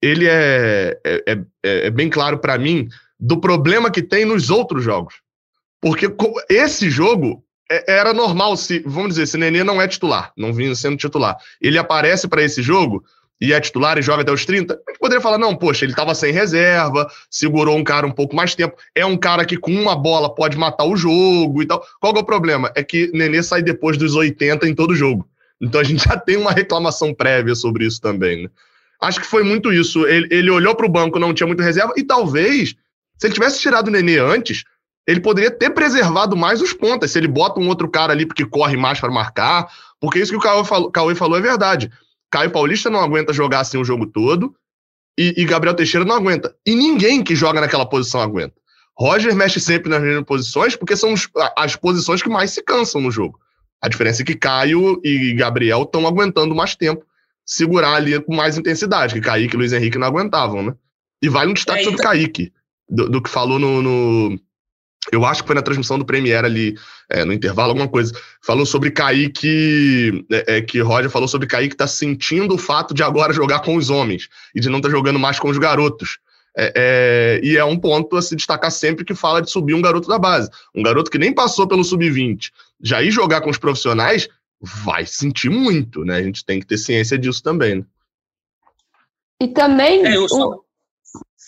[0.01, 2.89] ele é, é, é, é bem claro para mim
[3.19, 5.15] do problema que tem nos outros jogos.
[5.81, 6.07] Porque
[6.49, 10.97] esse jogo era normal se, vamos dizer, se Nenê não é titular, não vinha sendo
[10.97, 11.37] titular.
[11.61, 13.05] Ele aparece para esse jogo
[13.41, 15.93] e é titular e joga até os 30, a gente poderia falar, não, poxa, ele
[15.93, 19.73] estava sem reserva, segurou um cara um pouco mais tempo, é um cara que com
[19.73, 21.85] uma bola pode matar o jogo e tal.
[22.01, 22.73] Qual é o problema?
[22.75, 25.29] É que Nenê sai depois dos 80 em todo jogo.
[25.61, 28.51] Então a gente já tem uma reclamação prévia sobre isso também, né?
[29.01, 30.07] Acho que foi muito isso.
[30.07, 32.75] Ele, ele olhou para o banco, não tinha muito reserva, e talvez,
[33.19, 34.65] se ele tivesse tirado o Nenê antes,
[35.07, 38.45] ele poderia ter preservado mais os pontas, se ele bota um outro cara ali porque
[38.45, 39.69] corre mais para marcar,
[40.01, 41.91] porque isso que o Cauê falou, Cauê falou é verdade.
[42.31, 44.55] Caio Paulista não aguenta jogar assim o jogo todo
[45.19, 46.55] e, e, Gabriel Teixeira não aguenta.
[46.67, 48.55] E ninguém que joga naquela posição aguenta.
[48.99, 51.15] Roger mexe sempre nas mesmas posições porque são
[51.57, 53.39] as posições que mais se cansam no jogo.
[53.81, 57.05] A diferença é que Caio e Gabriel estão aguentando mais tempo
[57.45, 60.75] segurar ali com mais intensidade, que Kaique e Luiz Henrique não aguentavam, né?
[61.23, 62.11] E vale um destaque é, sobre então...
[62.11, 62.53] Kaique,
[62.89, 64.41] do, do, que falou no, no,
[65.13, 66.77] eu acho que foi na transmissão do Premier ali,
[67.09, 68.13] é, no intervalo, alguma coisa.
[68.43, 73.03] Falou sobre Kaique, é, é, que Roger falou sobre Kaique tá sentindo o fato de
[73.03, 76.19] agora jogar com os homens e de não estar tá jogando mais com os garotos.
[76.59, 79.83] É, é, e é um ponto a se destacar sempre que fala de subir um
[79.83, 80.51] garoto da base.
[80.75, 84.27] Um garoto que nem passou pelo sub-20, já ir jogar com os profissionais,
[84.61, 86.17] vai sentir muito, né?
[86.17, 87.85] A gente tem que ter ciência disso também, né?
[89.43, 90.07] E também.
[90.07, 90.61] É, só...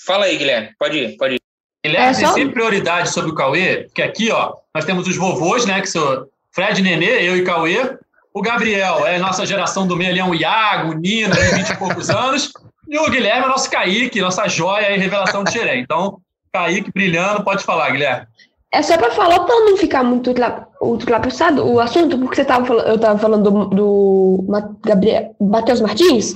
[0.05, 0.75] Fala aí, Guilherme.
[0.79, 1.48] Pode ir, pode ir.
[1.85, 2.35] Guilherme é só...
[2.35, 6.27] tem prioridade sobre o Cauê, porque aqui, ó, nós temos os vovôs, né, que são
[6.53, 7.97] Fred Nenê, eu e Cauê.
[8.35, 11.77] O Gabriel é nossa geração do meio ali, é um Iago, Nino, de 20 e
[11.77, 12.53] poucos anos.
[12.89, 15.81] E o Guilherme é nosso Kaique, nossa joia e revelação de Xerém.
[15.81, 16.21] Então,
[16.53, 18.27] Kaique brilhando, pode falar, Guilherme.
[18.71, 20.33] É só para falar para não ficar muito
[20.81, 24.45] ultrapassado o assunto, porque você tava eu estava falando do, do
[24.85, 26.35] Gabriel, Matheus Martins,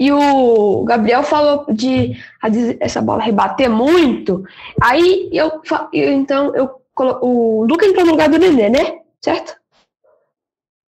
[0.00, 2.16] e o Gabriel falou de
[2.80, 4.42] essa bola rebater muito.
[4.80, 5.60] Aí eu,
[5.92, 9.00] eu então eu o Lucas entrou no lugar do Nenê, né?
[9.20, 9.56] Certo?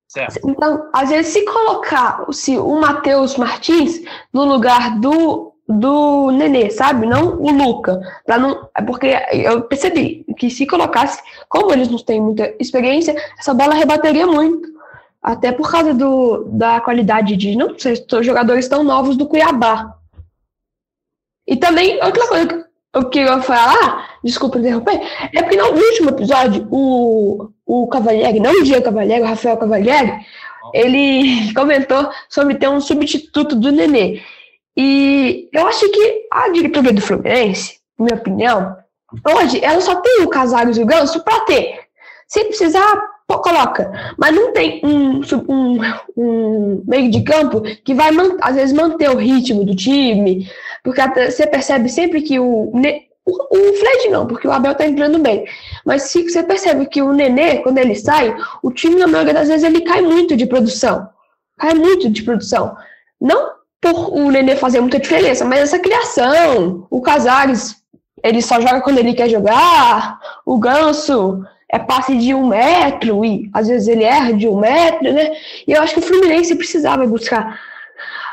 [0.08, 0.48] Certo.
[0.48, 4.00] Então, às vezes, se colocar se o Matheus Martins
[4.32, 7.06] no lugar do do Nenê, sabe?
[7.06, 8.00] Não o Luca.
[8.24, 13.16] Pra não, é porque eu percebi que se colocasse, como eles não têm muita experiência,
[13.38, 14.76] essa bola rebateria muito.
[15.22, 19.96] Até por causa do, da qualidade de não sei, jogadores tão novos do Cuiabá.
[21.46, 25.00] E também, outra coisa que eu queria falar, desculpa interromper,
[25.32, 30.12] é porque no último episódio, o, o Cavalieri, não o Dia Cavalieri, o Rafael Cavalieri,
[30.72, 34.22] ele comentou sobre ter um substituto do Nenê.
[34.76, 38.76] E eu acho que a diretoria do Fluminense, na minha opinião,
[39.34, 41.80] hoje ela só tem o Casares e o Ganso para ter.
[42.28, 44.14] Se precisar, coloca.
[44.16, 45.80] Mas não tem um, um,
[46.16, 48.10] um, meio de campo que vai,
[48.40, 50.48] às vezes, manter o ritmo do time.
[50.84, 55.18] Porque você percebe sempre que o, o, o Fred não, porque o Abel tá entrando
[55.18, 55.46] bem.
[55.84, 59.48] Mas se você percebe que o Nenê, quando ele sai, o time, na maioria das
[59.48, 61.08] vezes, ele cai muito de produção.
[61.58, 62.76] Cai muito de produção.
[63.20, 63.55] Não
[63.94, 67.76] por o Nenê fazer muita diferença, mas essa criação, o Casares,
[68.22, 73.50] ele só joga quando ele quer jogar, o Ganso é passe de um metro e
[73.52, 75.32] às vezes ele erra de um metro, né?
[75.66, 77.60] E eu acho que o Fluminense precisava buscar,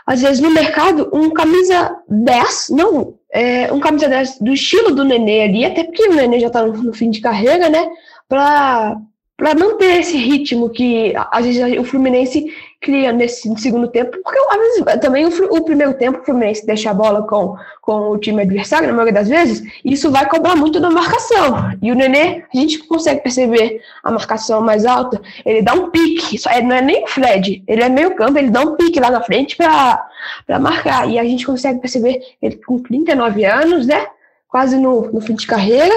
[0.05, 5.03] às vezes no mercado, um camisa 10, não, é, um camisa 10 do estilo do
[5.03, 7.89] Nenê ali, até porque o Nenê já tá no, no fim de carreira, né?
[8.27, 8.97] Pra,
[9.35, 12.45] pra manter esse ritmo que às vezes o Fluminense
[12.83, 16.91] cria nesse segundo tempo, porque às vezes, também o, o, primeiro tempo o Fluminense deixa
[16.91, 20.79] a bola com, com o time adversário, na maioria das vezes, isso vai cobrar muito
[20.79, 21.71] da marcação.
[21.81, 26.37] E o Nenê, a gente consegue perceber a marcação mais alta, ele dá um pique,
[26.37, 29.09] só, não é nem o Fred, ele é meio campo, ele dá um pique lá
[29.09, 31.09] na frente para marcar.
[31.09, 34.07] E a gente consegue perceber ele com 39 anos, né?
[34.49, 35.95] Quase no, no fim de carreira.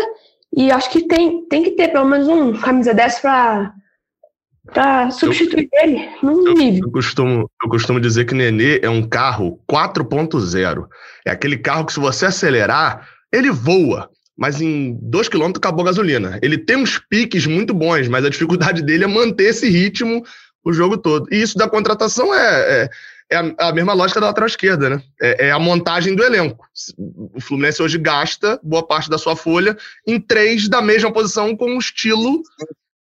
[0.57, 3.75] E acho que tem, tem que ter pelo menos um camisa 10 para
[4.73, 6.83] para substituir eu, ele num nível.
[6.85, 10.87] Eu costumo, eu costumo dizer que Nenê é um carro 4.0.
[11.25, 14.11] É aquele carro que, se você acelerar, ele voa.
[14.37, 16.39] Mas em 2 km acabou a gasolina.
[16.43, 20.23] Ele tem uns piques muito bons, mas a dificuldade dele é manter esse ritmo
[20.67, 21.29] o jogo todo.
[21.33, 22.91] E isso da contratação é, é,
[23.31, 25.03] é a, a, mesma lógica da lateral esquerda, né?
[25.23, 26.67] É, é, a montagem do elenco.
[27.33, 31.71] O Fluminense hoje gasta boa parte da sua folha em três da mesma posição com
[31.71, 32.43] um estilo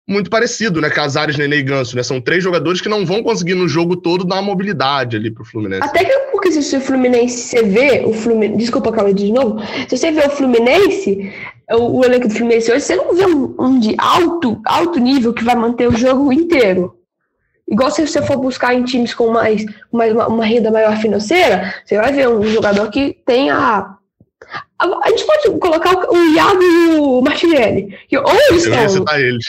[0.09, 0.89] muito parecido, né?
[0.89, 2.03] Casares, Nenê e Ganso, né?
[2.03, 5.45] São três jogadores que não vão conseguir no jogo todo dar uma mobilidade ali pro
[5.45, 5.85] Fluminense.
[5.85, 9.99] Até que porque se o Fluminense você vê o Fluminense, desculpa, Cauê, de novo, se
[9.99, 11.31] você vê o Fluminense,
[11.73, 15.35] o, o elenco do Fluminense hoje, você não vê um, um, de alto, alto nível
[15.35, 16.97] que vai manter o jogo inteiro.
[17.69, 21.75] Igual se você for buscar em times com mais, mais uma, uma renda maior financeira,
[21.85, 23.95] você vai ver um jogador que tem a
[24.79, 27.99] a, gente pode colocar o Iago e o Martinelli.
[28.09, 29.19] Que ou eles Eu estão.
[29.19, 29.45] Eles.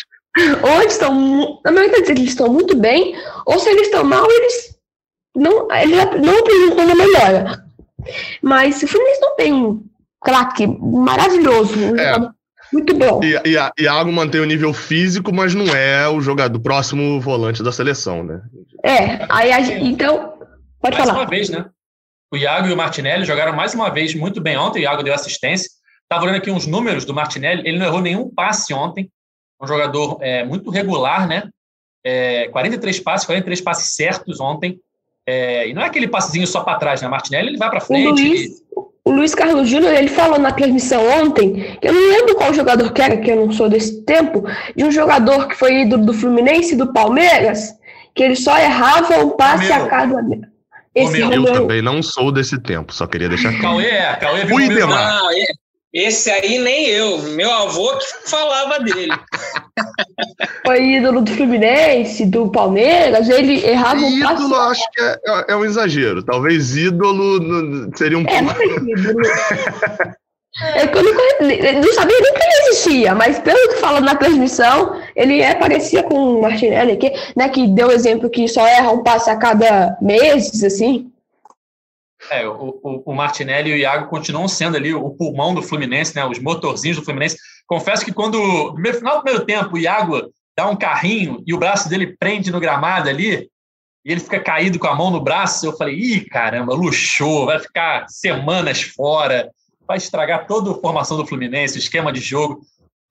[0.64, 1.60] Ou eles estão.
[1.64, 3.16] Na maioria das eles estão muito bem,
[3.46, 4.78] ou se eles estão mal, eles
[5.36, 7.66] não, eles não apresentam uma melhora.
[8.42, 9.84] Mas o Fluminense não tem um
[10.22, 11.96] craque maravilhoso.
[11.98, 12.30] É.
[12.72, 13.20] Muito bom.
[13.24, 17.72] E, e, Iago mantém o nível físico, mas não é o jogador próximo volante da
[17.72, 18.42] seleção, né?
[18.84, 20.38] É, aí a, então.
[20.80, 21.22] Pode Mais falar.
[21.22, 21.66] uma vez, né?
[22.32, 24.80] O Iago e o Martinelli jogaram mais uma vez muito bem ontem.
[24.80, 25.68] O Iago deu assistência.
[26.04, 27.64] Estava olhando aqui uns números do Martinelli.
[27.68, 29.10] Ele não errou nenhum passe ontem.
[29.62, 31.50] Um jogador é, muito regular, né?
[32.04, 34.80] É, 43 passes, 43 passes certos ontem.
[35.28, 37.08] É, e não é aquele passezinho só para trás, né?
[37.08, 38.08] Martinelli ele vai para frente.
[38.08, 38.64] O Luiz,
[39.10, 42.92] o Luiz Carlos Júnior ele falou na transmissão ontem, que eu não lembro qual jogador
[42.94, 44.44] que era, que eu não sou desse tempo,
[44.76, 47.74] de um jogador que foi ídolo do Fluminense e do Palmeiras,
[48.14, 50.22] que ele só errava um passe a cada.
[50.94, 53.78] Esse eu também não sou desse tempo, só queria deixar claro.
[53.78, 55.30] Cauê, é, Cauê viu Não,
[55.94, 59.12] esse aí nem eu, meu avô que falava dele.
[60.66, 64.34] Foi ídolo do Fluminense, do Palmeiras, ele errava um passe.
[64.34, 68.62] Ídolo acho que é, é, é, um exagero, talvez ídolo seria um é, pouco...
[68.62, 69.20] É, ídolo.
[70.62, 75.00] É eu não, não, sabia nem que ele existia, mas pelo que fala na transmissão,
[75.16, 79.04] ele é parecia com o Martinelli, que, né, que deu exemplo que só erra um
[79.04, 81.10] passe a cada meses, assim.
[82.30, 86.16] É, o, o, o, Martinelli e o Iago continuam sendo ali o pulmão do Fluminense,
[86.16, 87.38] né, os motorzinhos do Fluminense.
[87.68, 88.38] Confesso que quando,
[88.74, 92.52] no final do primeiro tempo, o Iago dá um carrinho e o braço dele prende
[92.52, 93.50] no gramado ali,
[94.06, 97.60] e ele fica caído com a mão no braço, eu falei, ih, caramba, luxou, vai
[97.60, 99.50] ficar semanas fora
[99.90, 102.62] vai estragar toda a formação do Fluminense, o esquema de jogo.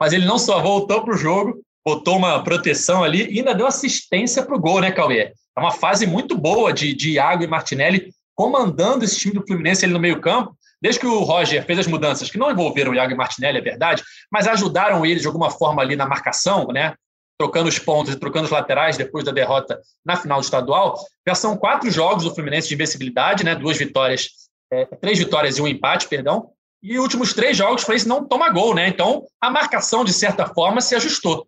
[0.01, 3.67] Mas ele não só voltou para o jogo, botou uma proteção ali e ainda deu
[3.67, 5.33] assistência para o gol, né, Cauê?
[5.57, 9.85] É uma fase muito boa de, de Iago e Martinelli comandando esse time do Fluminense
[9.85, 10.57] ali no meio-campo.
[10.81, 13.61] Desde que o Roger fez as mudanças, que não envolveram o Iago e Martinelli, é
[13.61, 16.94] verdade, mas ajudaram ele de alguma forma ali na marcação, né?
[17.37, 20.94] Trocando os pontos e trocando os laterais depois da derrota na final do estadual.
[21.27, 23.57] Já são quatro jogos do Fluminense de invencibilidade, né?
[23.57, 24.29] Duas vitórias,
[24.72, 26.51] é, três vitórias e um empate, perdão.
[26.81, 28.87] E os últimos três jogos, o Fluminense não toma gol, né?
[28.87, 31.44] Então, a marcação, de certa forma, se ajustou.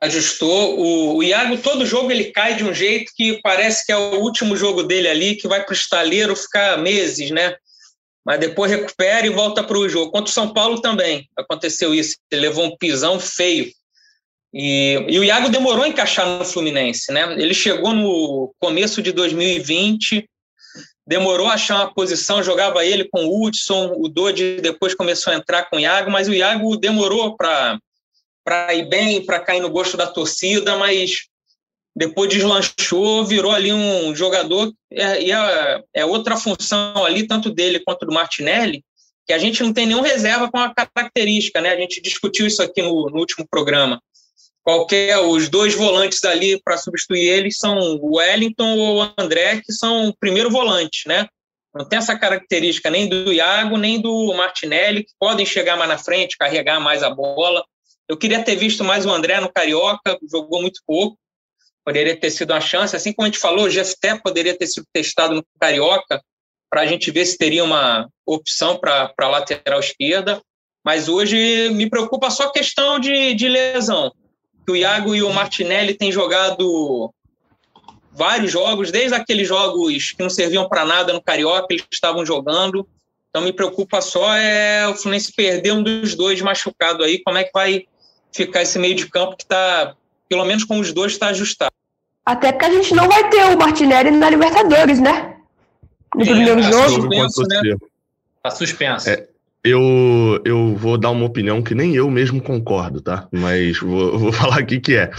[0.00, 0.78] Ajustou.
[0.78, 4.20] O, o Iago, todo jogo, ele cai de um jeito que parece que é o
[4.20, 7.54] último jogo dele ali, que vai para o estaleiro ficar meses, né?
[8.24, 10.10] Mas depois recupera e volta para o jogo.
[10.10, 12.16] Contra o São Paulo também aconteceu isso.
[12.30, 13.70] Ele levou um pisão feio.
[14.54, 17.34] E, e, o Iago demorou a encaixar no Fluminense, né?
[17.34, 20.24] Ele chegou no começo de 2020,
[21.04, 25.36] demorou a achar uma posição, jogava ele com o Hudson, o Dodi depois começou a
[25.36, 27.78] entrar com o Iago, mas o Iago demorou para
[28.74, 31.26] ir bem, para cair no gosto da torcida, mas
[31.96, 37.80] depois deslanchou, virou ali um jogador, é, e é, é, outra função ali, tanto dele
[37.84, 38.84] quanto do Martinelli,
[39.26, 41.70] que a gente não tem nenhum reserva com a característica, né?
[41.70, 44.00] A gente discutiu isso aqui no, no último programa
[44.64, 49.72] qualquer os dois volantes ali para substituir eles são o Wellington ou o André, que
[49.72, 51.28] são o primeiro volante, né?
[51.74, 55.98] Não tem essa característica nem do Iago, nem do Martinelli, que podem chegar mais na
[55.98, 57.64] frente, carregar mais a bola.
[58.08, 61.18] Eu queria ter visto mais o André no Carioca, jogou muito pouco,
[61.84, 62.94] poderia ter sido uma chance.
[62.94, 66.22] Assim como a gente falou, o Jefté poderia ter sido testado no Carioca,
[66.70, 70.42] para a gente ver se teria uma opção para a lateral esquerda.
[70.84, 74.12] Mas hoje me preocupa só a questão de, de lesão
[74.64, 77.12] que o Iago e o Martinelli têm jogado
[78.10, 82.88] vários jogos, desde aqueles jogos que não serviam para nada no Carioca, eles estavam jogando.
[83.28, 87.44] Então me preocupa só é o Fluminense perder um dos dois machucado aí, como é
[87.44, 87.84] que vai
[88.34, 89.94] ficar esse meio de campo que está,
[90.28, 91.72] pelo menos com os dois, está ajustado.
[92.26, 95.36] Até porque a gente não vai ter o Martinelli na Libertadores, né?
[96.14, 96.88] No primeiro tá jogo.
[96.88, 97.76] Suspenso, né?
[98.42, 99.10] Tá suspenso.
[99.10, 99.26] É,
[99.62, 103.28] eu, eu vou dar uma opinião que nem eu mesmo concordo, tá?
[103.30, 105.10] Mas vou, vou falar aqui que é.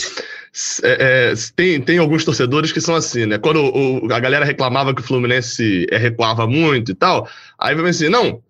[0.84, 3.38] É, é, tem, tem alguns torcedores que são assim, né?
[3.38, 7.28] Quando o, a galera reclamava que o Fluminense recuava muito e tal,
[7.60, 8.42] aí vai assim, não,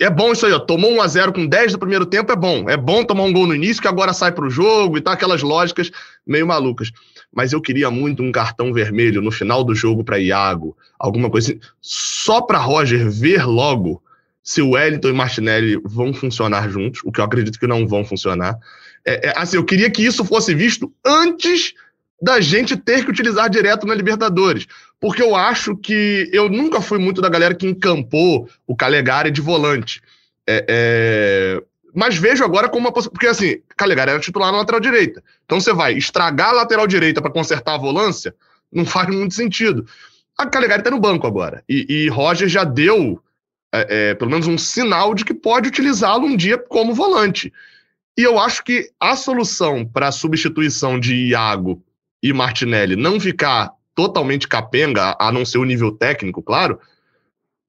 [0.00, 2.36] é bom isso aí, ó, tomou 1 a 0 com 10 do primeiro tempo, é
[2.36, 2.70] bom.
[2.70, 5.42] É bom tomar um gol no início que agora sai pro jogo e tal, aquelas
[5.42, 5.90] lógicas
[6.26, 6.92] meio malucas.
[7.34, 11.52] Mas eu queria muito um cartão vermelho no final do jogo para Iago, alguma coisa
[11.52, 14.02] assim, só para Roger ver logo
[14.42, 18.04] se o Wellington e Martinelli vão funcionar juntos, o que eu acredito que não vão
[18.04, 18.56] funcionar.
[19.04, 21.74] É, é, assim, eu queria que isso fosse visto antes
[22.20, 24.66] da gente ter que utilizar direto na Libertadores.
[25.00, 29.40] Porque eu acho que eu nunca fui muito da galera que encampou o Calegari de
[29.40, 30.02] volante.
[30.46, 31.62] É, é...
[31.94, 33.12] Mas vejo agora como uma possibilidade.
[33.12, 35.22] Porque assim, Calegari era titular na lateral direita.
[35.44, 38.34] Então você vai estragar a lateral direita para consertar a volância,
[38.72, 39.86] não faz muito sentido.
[40.36, 41.62] A Calegari está no banco agora.
[41.68, 43.22] E, e Roger já deu
[43.72, 47.52] é, é, pelo menos um sinal de que pode utilizá-lo um dia como volante.
[48.16, 51.82] E eu acho que a solução para a substituição de Iago
[52.22, 56.78] e Martinelli não ficar totalmente capenga, a não ser o nível técnico, claro,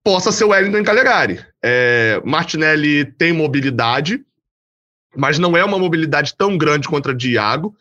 [0.04, 1.44] possa ser o Wellington Calegari.
[1.64, 4.24] É, Martinelli tem mobilidade,
[5.16, 7.76] mas não é uma mobilidade tão grande contra Iago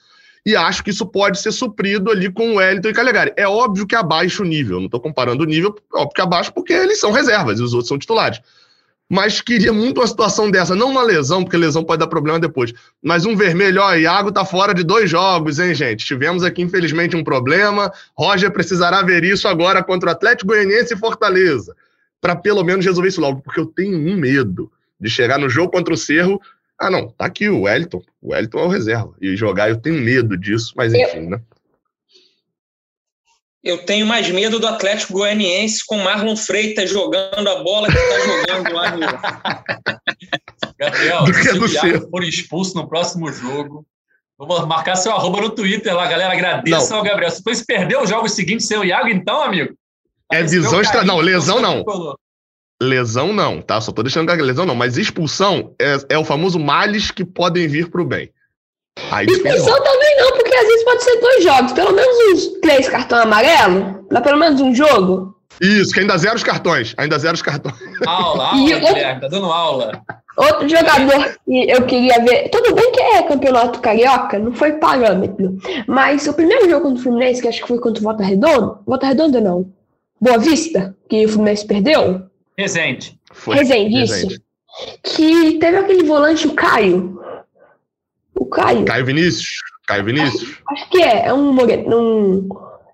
[0.46, 3.32] e acho que isso pode ser suprido ali com o Wellington e Calegari.
[3.36, 6.72] É óbvio que abaixo o nível, não estou comparando o nível, óbvio que abaixo, porque
[6.72, 8.40] eles são reservas e os outros são titulares.
[9.11, 12.74] Mas queria muito uma situação dessa, não uma lesão, porque lesão pode dar problema depois,
[13.02, 16.04] mas um vermelho, ó, Iago tá fora de dois jogos, hein, gente?
[16.04, 17.90] Tivemos aqui, infelizmente, um problema.
[18.14, 21.74] Roger precisará ver isso agora contra o Atlético Goianiense e Fortaleza,
[22.20, 25.72] para pelo menos resolver isso logo, porque eu tenho um medo de chegar no jogo
[25.72, 26.38] contra o Cerro
[26.78, 28.00] ah, não, tá aqui o Wellington.
[28.22, 29.12] O Wellington é o reserva.
[29.20, 31.40] E jogar, eu tenho medo disso, mas enfim, eu, né?
[33.68, 38.20] Eu tenho mais medo do Atlético Goianiense com Marlon Freitas jogando a bola que tá
[38.20, 39.06] jogando lá no.
[40.80, 43.84] Gabriel, se o Iago for expulso no próximo jogo,
[44.38, 46.32] vou marcar seu arroba no Twitter lá, galera.
[46.32, 47.30] Agradeça ao Gabriel.
[47.30, 49.74] Se você perdeu os jogos seguintes sem o Iago, então, amigo.
[50.32, 51.04] É visão extra.
[51.04, 51.84] Não, lesão não.
[52.80, 53.82] Lesão não, tá?
[53.82, 57.68] Só tô deixando que lesão não, mas expulsão é, é o famoso males que podem
[57.68, 58.30] vir pro bem.
[59.11, 62.88] Aí expulsão também não, porque às vezes pode ser dois jogos, pelo menos uns três
[62.88, 65.34] cartões amarelos, dá pelo menos um jogo.
[65.61, 67.74] Isso, que ainda zero os cartões, ainda zero os cartões.
[68.07, 70.03] Aula, aula, outro, tá dando aula.
[70.36, 75.59] Outro jogador que eu queria ver, tudo bem que é campeonato carioca, não foi parâmetro,
[75.88, 78.78] mas o primeiro jogo contra o Fluminense, que acho que foi contra o Volta Redonda,
[78.86, 79.72] Volta Redonda não,
[80.20, 82.28] Boa Vista, que o Fluminense perdeu,
[82.59, 83.16] Resende.
[83.32, 83.55] Foi.
[83.57, 84.40] Resende, isso.
[85.05, 87.20] Que teve aquele volante, o Caio.
[88.39, 88.84] O Caio.
[88.84, 89.49] Caio Vinícius.
[89.86, 90.43] Caio Vinícius.
[90.43, 91.26] Acho, acho que é.
[91.26, 92.49] É um, um,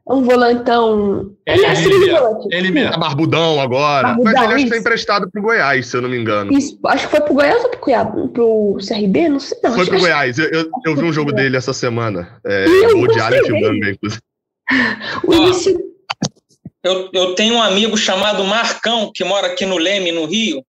[0.09, 1.35] é um volantão.
[1.47, 2.49] Ele, é ele, volante.
[2.51, 2.95] ele mesmo.
[2.95, 4.09] É barbudão agora.
[4.09, 6.53] Barbudão, Mas ele acho que foi emprestado pro Goiás, se eu não me engano.
[6.53, 6.79] Isso.
[6.87, 8.29] Acho que foi pro Goiás ou pro Cuiabá?
[8.29, 9.29] Pro CRB?
[9.29, 9.59] Não sei.
[9.63, 9.75] Não.
[9.75, 10.39] Foi pro Goiás.
[10.39, 12.41] Eu, eu, eu vi um jogo dele essa semana.
[12.47, 12.65] É,
[12.95, 14.23] o de bem, inclusive.
[15.27, 15.79] O início
[16.85, 20.63] eu, eu tenho um amigo chamado Marcão, que mora aqui no Leme, no Rio.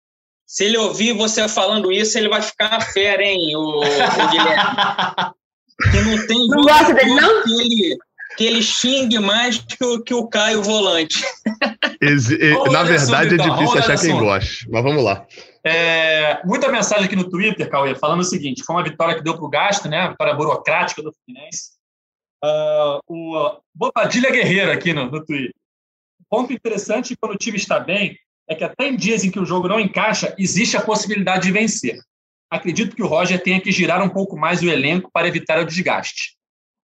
[0.45, 5.35] Se ele ouvir você falando isso, ele vai ficar fera, hein, o, o Guilherme?
[5.91, 7.43] Que não tem não gosta dele, não?
[7.43, 7.97] Que ele,
[8.37, 11.21] que ele xingue mais que o, que o Caio Volante.
[12.71, 15.27] Na verdade, é difícil achar quem goste, mas vamos lá.
[15.65, 19.35] É, muita mensagem aqui no Twitter, Cauê, falando o seguinte: foi uma vitória que deu
[19.35, 20.07] para o gasto, né?
[20.07, 21.71] vitória burocrática do Fluminense.
[22.41, 25.51] Uh, o Bobadilha Guerreiro aqui no, no Twitter
[26.29, 28.17] ponto interessante quando o time está bem
[28.47, 31.51] é que até em dias em que o jogo não encaixa, existe a possibilidade de
[31.51, 31.97] vencer.
[32.49, 35.65] Acredito que o Roger tenha que girar um pouco mais o elenco para evitar o
[35.65, 36.35] desgaste.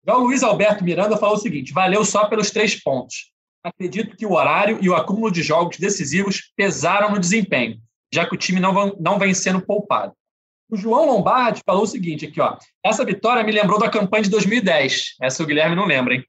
[0.07, 3.33] Já o Luiz Alberto Miranda falou o seguinte: valeu só pelos três pontos.
[3.63, 7.79] Acredito que o horário e o acúmulo de jogos decisivos pesaram no desempenho,
[8.13, 10.15] já que o time não, não vem sendo poupado.
[10.71, 12.57] O João Lombardi falou o seguinte aqui, ó.
[12.85, 15.17] Essa vitória me lembrou da campanha de 2010.
[15.21, 16.25] Essa o Guilherme não lembra, hein?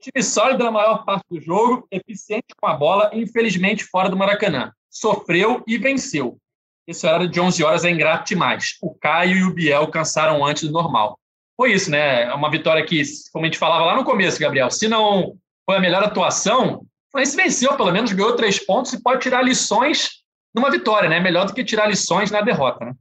[0.00, 4.72] Time sólido na maior parte do jogo, eficiente com a bola, infelizmente fora do Maracanã.
[4.90, 6.38] Sofreu e venceu.
[6.86, 8.76] Esse horário de 11 horas é ingrato demais.
[8.80, 11.18] O Caio e o Biel cansaram antes do normal.
[11.56, 12.24] Foi isso, né?
[12.24, 13.02] É uma vitória que,
[13.32, 16.86] como a gente falava lá no começo, Gabriel, se não foi a melhor atuação, o
[17.10, 20.22] Fluminense venceu, pelo menos ganhou três pontos e pode tirar lições
[20.54, 21.18] numa vitória, né?
[21.18, 22.94] Melhor do que tirar lições na derrota, né?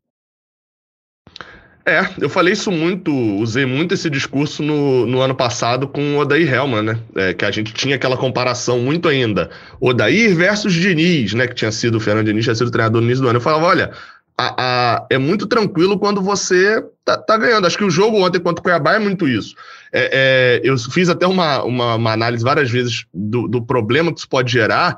[1.88, 6.18] É, eu falei isso muito, usei muito esse discurso no, no ano passado com o
[6.18, 7.00] Odair Helman, né?
[7.16, 9.52] É, que a gente tinha aquela comparação muito ainda.
[9.80, 11.46] Odair versus Diniz, né?
[11.46, 13.38] Que tinha sido, o Fernando Diniz tinha sido treinador no início do ano.
[13.38, 13.92] Eu falava, olha,
[14.36, 17.68] a, a, é muito tranquilo quando você tá, tá, ganhando.
[17.68, 19.56] Acho que o jogo ontem contra o Cuiabá é muito isso.
[19.94, 24.18] É, é, eu fiz até uma, uma, uma, análise várias vezes do, do problema que
[24.18, 24.98] isso pode gerar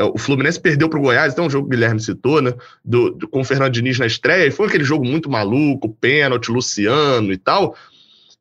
[0.00, 2.54] o Fluminense perdeu para o Goiás, então um jogo que o Guilherme citou, né?
[2.84, 6.50] Do, do, com o Fernando Diniz na estreia, e foi aquele jogo muito maluco, pênalti,
[6.50, 7.76] Luciano e tal.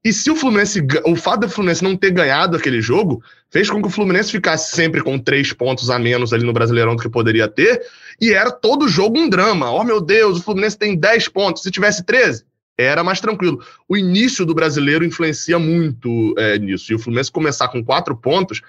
[0.03, 3.21] E se o Fluminense, o fato do Fluminense não ter ganhado aquele jogo,
[3.51, 6.95] fez com que o Fluminense ficasse sempre com três pontos a menos ali no Brasileirão
[6.95, 7.85] do que poderia ter,
[8.19, 9.69] e era todo jogo um drama.
[9.69, 12.43] Oh meu Deus, o Fluminense tem 10 pontos, se tivesse 13,
[12.77, 13.63] era mais tranquilo.
[13.87, 18.61] O início do brasileiro influencia muito é, nisso, e o Fluminense começar com quatro pontos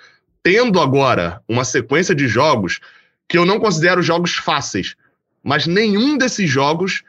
[0.42, 2.80] tendo agora uma sequência de jogos
[3.28, 4.94] que eu não considero jogos fáceis,
[5.42, 7.02] mas nenhum desses jogos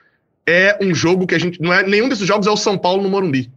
[0.45, 1.61] é um jogo que a gente.
[1.61, 3.51] Não é, nenhum desses jogos é o São Paulo no Morumbi.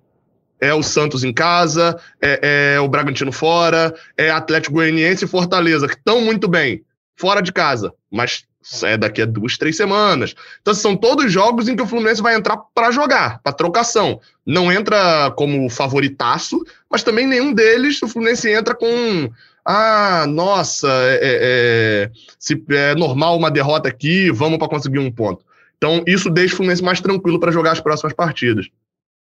[0.59, 5.87] É o Santos em casa, é, é o Bragantino fora, é Atlético Goianiense e Fortaleza,
[5.87, 6.83] que estão muito bem,
[7.15, 8.47] fora de casa, mas
[8.83, 10.35] é daqui a duas, três semanas.
[10.61, 14.21] Então, são todos jogos em que o Fluminense vai entrar para jogar, para trocação.
[14.45, 19.31] Não entra como favoritaço, mas também nenhum deles o Fluminense entra com.
[19.69, 25.11] Ah, nossa, é, é, é se é normal uma derrota aqui, vamos para conseguir um
[25.11, 25.45] ponto.
[25.77, 28.69] Então, isso deixa o Fluminense mais tranquilo para jogar as próximas partidas.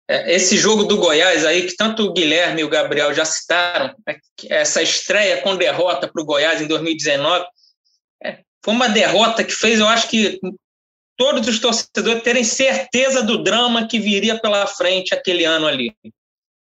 [0.07, 3.95] É, esse jogo do Goiás aí, que tanto o Guilherme e o Gabriel já citaram,
[4.07, 4.18] né,
[4.49, 7.47] essa estreia com derrota para o Goiás em 2019,
[8.22, 10.39] é, foi uma derrota que fez, eu acho que
[11.16, 15.95] todos os torcedores terem certeza do drama que viria pela frente aquele ano ali.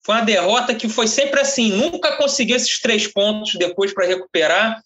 [0.05, 4.83] Foi uma derrota que foi sempre assim, nunca conseguiu esses três pontos depois para recuperar.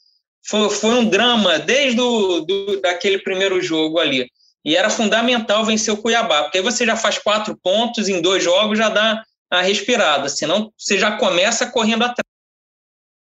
[0.46, 4.30] Foi, foi um drama desde o, do, daquele primeiro jogo ali.
[4.64, 8.44] E era fundamental vencer o Cuiabá, porque aí você já faz quatro pontos em dois
[8.44, 12.26] jogos, já dá a respirada, senão você já começa correndo atrás.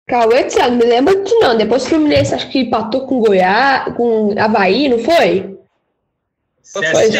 [0.06, 1.56] Cauê, Thiago, me lembra de não.
[1.56, 5.58] Depois o Fluminense acho que empatou com Goiás, com Havaí, não foi?
[6.62, 7.10] CSA, foi,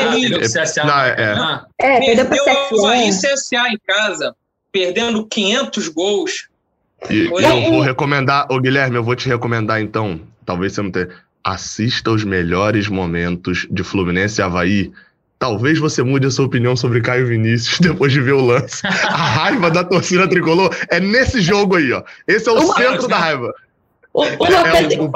[0.40, 0.84] CSA.
[0.84, 2.86] Não, é, é perdeu para CSA.
[2.86, 4.34] Havaí CSA em casa,
[4.72, 6.48] perdendo 500 gols.
[7.10, 11.08] E, eu vou recomendar, ô Guilherme, eu vou te recomendar então, talvez você não tenha
[11.44, 14.92] assista os melhores momentos de Fluminense e Havaí.
[15.38, 18.86] Talvez você mude a sua opinião sobre Caio Vinícius depois de ver o lance.
[18.86, 22.02] A raiva da torcida tricolor é nesse jogo aí, ó.
[22.26, 23.54] Esse é o uma centro da raiva.
[24.12, 25.10] Uma é, é um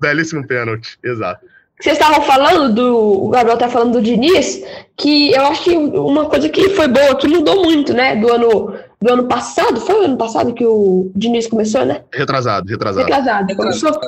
[0.00, 1.46] belíssimo pênalti, exato.
[1.80, 3.24] Vocês estavam falando do.
[3.24, 4.62] O Gabriel tá falando do Diniz,
[4.96, 8.16] que eu acho que uma coisa que foi boa, que mudou muito, né?
[8.16, 12.02] Do ano, do ano passado, foi o ano passado que o Diniz começou, né?
[12.12, 13.06] Retrasado, retrasado.
[13.06, 13.56] Retrasado.
[13.56, 13.98] Começou.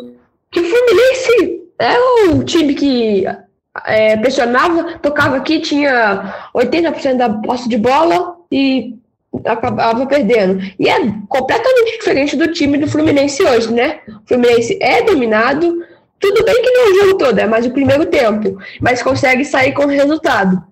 [0.51, 3.25] Que o Fluminense é um time que
[3.87, 8.95] é, pressionava, tocava aqui, tinha 80% da posse de bola e
[9.47, 10.63] acabava perdendo.
[10.79, 14.01] E é completamente diferente do time do Fluminense hoje, né?
[14.07, 15.83] O Fluminense é dominado,
[16.21, 19.43] tudo bem que não é o jogo todo, é mais o primeiro tempo, mas consegue
[19.45, 20.63] sair com o resultado.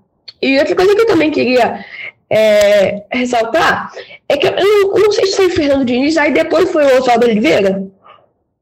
[0.43, 1.85] E outra coisa que eu também queria
[2.31, 3.93] é, ressaltar
[4.29, 6.85] é que eu não, eu não, sei se foi o Fernando Diniz, aí depois foi
[6.85, 7.83] o Oswaldo Oliveira,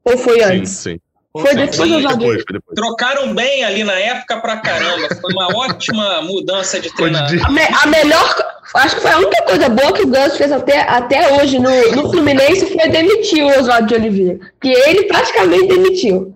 [0.03, 0.71] ou foi antes?
[0.71, 0.99] Sim, sim.
[1.31, 5.07] Foi depois, sim, depois, depois, Trocaram bem ali na época pra caramba.
[5.21, 7.45] Foi uma ótima mudança de treinador.
[7.45, 8.35] A, me, a, melhor.
[8.73, 11.69] Acho que foi a única coisa boa que o Ganso fez até, até hoje no,
[11.95, 14.39] no Fluminense foi demitir o Oswaldo de Oliveira.
[14.59, 16.35] Que ele praticamente demitiu.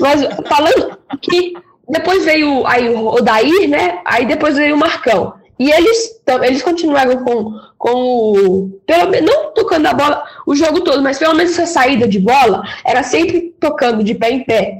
[0.00, 1.54] Mas falando que
[1.88, 4.00] depois veio aí o Odair, né?
[4.04, 5.34] Aí depois veio o Marcão.
[5.58, 8.80] E eles, eles continuaram com, com o.
[8.86, 12.62] Pelo não tocando a bola o jogo todo, mas pelo menos essa saída de bola
[12.84, 14.78] era sempre tocando de pé em pé.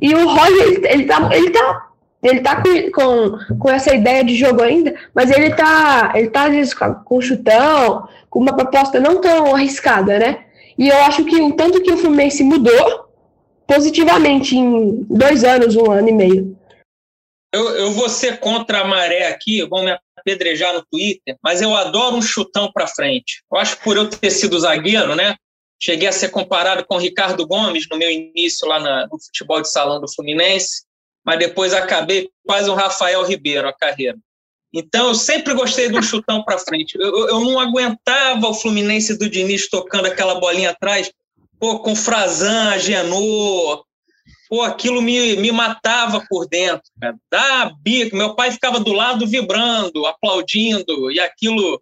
[0.00, 1.28] E o Roger, ele, ele tá.
[1.32, 1.88] Ele tá
[2.22, 6.44] ele tá com, com, com essa ideia de jogo ainda, mas ele tá, ele tá
[6.44, 10.38] às vezes com chutão, com uma proposta não tão arriscada, né?
[10.78, 13.08] E eu acho que o tanto que o Fluminense mudou
[13.66, 16.56] positivamente em dois anos, um ano e meio.
[17.52, 21.76] Eu, eu vou ser contra a maré aqui, vão me apedrejar no Twitter, mas eu
[21.76, 23.42] adoro um chutão para frente.
[23.52, 25.36] Eu acho que por eu ter sido zagueiro, né?
[25.80, 29.60] Cheguei a ser comparado com o Ricardo Gomes no meu início lá na, no futebol
[29.60, 30.84] de salão do Fluminense,
[31.24, 34.16] mas depois acabei quase um Rafael Ribeiro a carreira.
[34.72, 36.96] Então eu sempre gostei de um chutão para frente.
[36.98, 41.12] Eu, eu não aguentava o Fluminense do Diniz tocando aquela bolinha atrás,
[41.60, 43.84] pô, com Frazan, Genô,
[44.52, 47.16] pô, aquilo me, me matava por dentro, cara.
[47.30, 48.14] Dá bico.
[48.14, 51.80] Meu pai ficava do lado vibrando, aplaudindo, e aquilo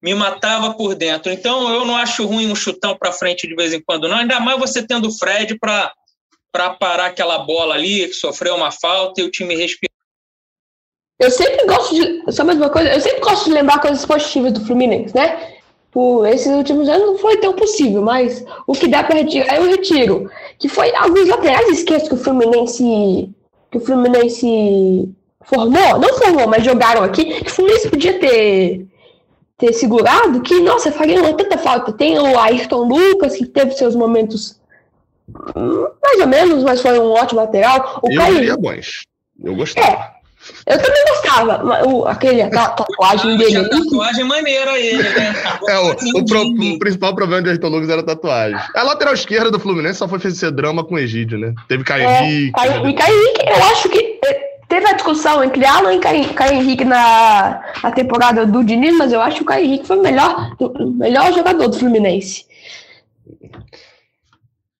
[0.00, 1.32] me matava por dentro.
[1.32, 4.18] Então, eu não acho ruim um chutão para frente de vez em quando, não.
[4.18, 9.20] Ainda mais você tendo o Fred para parar aquela bola ali, que sofreu uma falta
[9.20, 9.90] e o time respirar.
[11.18, 12.32] Eu sempre gosto de.
[12.32, 15.53] Só mais uma coisa, eu sempre gosto de lembrar coisas positivas do Fluminense, né?
[15.94, 19.70] Por esses últimos anos não foi tão possível, mas o que dá para retirar eu
[19.70, 20.28] retiro.
[20.58, 23.30] Que foi alguns laterais esquerdos que o Fluminense
[23.70, 25.08] que o Fluminense
[25.42, 28.86] formou, não formou, mas jogaram aqui, que o Fluminense podia ter
[29.56, 31.92] ter segurado, que nossa, faria tanta falta.
[31.92, 34.60] Tem o Ayrton Lucas que teve seus momentos
[36.02, 38.00] mais ou menos, mas foi um ótimo lateral.
[38.02, 38.58] O eu Caio...
[38.58, 39.04] bons.
[39.40, 39.86] Eu gostava.
[39.86, 40.13] É,
[40.66, 43.58] eu também gostava, o, aquele, a tatuagem dele.
[43.58, 45.34] A tatuagem maneira ele, né?
[45.68, 48.58] É, o, o, pro, o, principal problema de Ayrton Lucas era a tatuagem.
[48.74, 51.54] A lateral esquerda do Fluminense só foi fazer drama com o Egídio, né?
[51.68, 52.52] Teve Caio é, Henrique.
[52.52, 52.90] Caio, né?
[52.90, 56.54] E Caio Henrique, eu acho que eh, teve a discussão entre Alan e Caio, Caio
[56.54, 60.02] Henrique na, na temporada do Diniz, mas eu acho que o Caio Henrique foi o
[60.02, 62.44] melhor, o melhor jogador do Fluminense.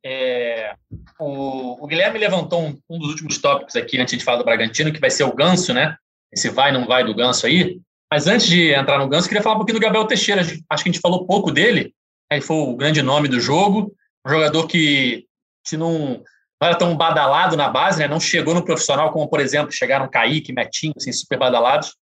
[0.05, 0.75] É,
[1.19, 4.93] o, o, Guilherme levantou um, um, dos últimos tópicos aqui antes de falar do Bragantino,
[4.93, 5.97] que vai ser o ganso, né?
[6.35, 7.81] esse vai não vai do Ganso aí.
[8.13, 10.43] Mas antes de entrar no Ganso, queria falar um pouquinho do Gabriel Teixeira.
[10.43, 11.95] Acho que a gente falou pouco dele.
[12.31, 13.95] Ele foi o grande nome do jogo,
[14.27, 15.27] um jogador que,
[15.65, 16.23] se não,
[16.61, 18.09] não era tão badalado na base, né?
[18.09, 21.95] não chegou no profissional, como, por exemplo, chegaram Kaique, Metinho, assim, super badalados,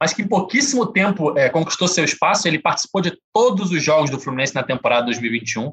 [0.00, 2.48] mas que em pouquíssimo tempo é, conquistou seu espaço.
[2.48, 5.72] Ele participou de todos os jogos do Fluminense na temporada 2021.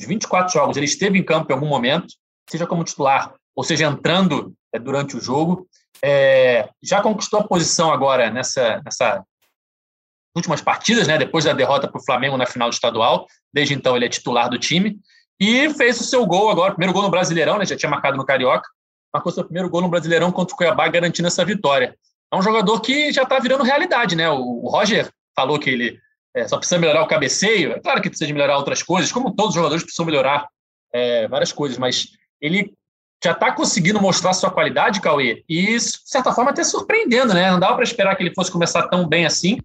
[0.00, 2.08] Os 24 jogos, ele esteve em campo em algum momento,
[2.48, 5.68] seja como titular, ou seja, entrando é, durante o jogo.
[6.02, 9.22] É, já conquistou a posição agora nessa, nessa
[10.34, 11.18] últimas partidas, né?
[11.18, 13.26] Depois da derrota para o Flamengo na final do estadual.
[13.52, 14.98] Desde então ele é titular do time
[15.38, 17.64] e fez o seu gol agora, primeiro gol no Brasileirão, né?
[17.64, 18.68] Já tinha marcado no Carioca,
[19.12, 21.96] marcou seu primeiro gol no Brasileirão contra o Cuiabá, garantindo essa vitória.
[22.32, 24.30] É um jogador que já está virando realidade, né?
[24.30, 25.98] O, Roger falou que ele
[26.34, 27.72] é, só precisa melhorar o cabeceio.
[27.72, 30.48] É claro que precisa melhorar outras coisas, como todos os jogadores precisam melhorar
[30.92, 32.08] é, várias coisas, mas
[32.40, 32.72] ele
[33.22, 37.50] já está conseguindo mostrar sua qualidade, Cauê, e, de certa forma, até surpreendendo, né?
[37.50, 39.58] Não dava para esperar que ele fosse começar tão bem assim.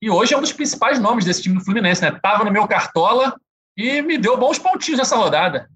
[0.00, 2.18] E hoje é um dos principais nomes desse time do Fluminense, né?
[2.22, 3.34] Tava no meu cartola
[3.76, 5.68] e me deu bons pontinhos nessa rodada.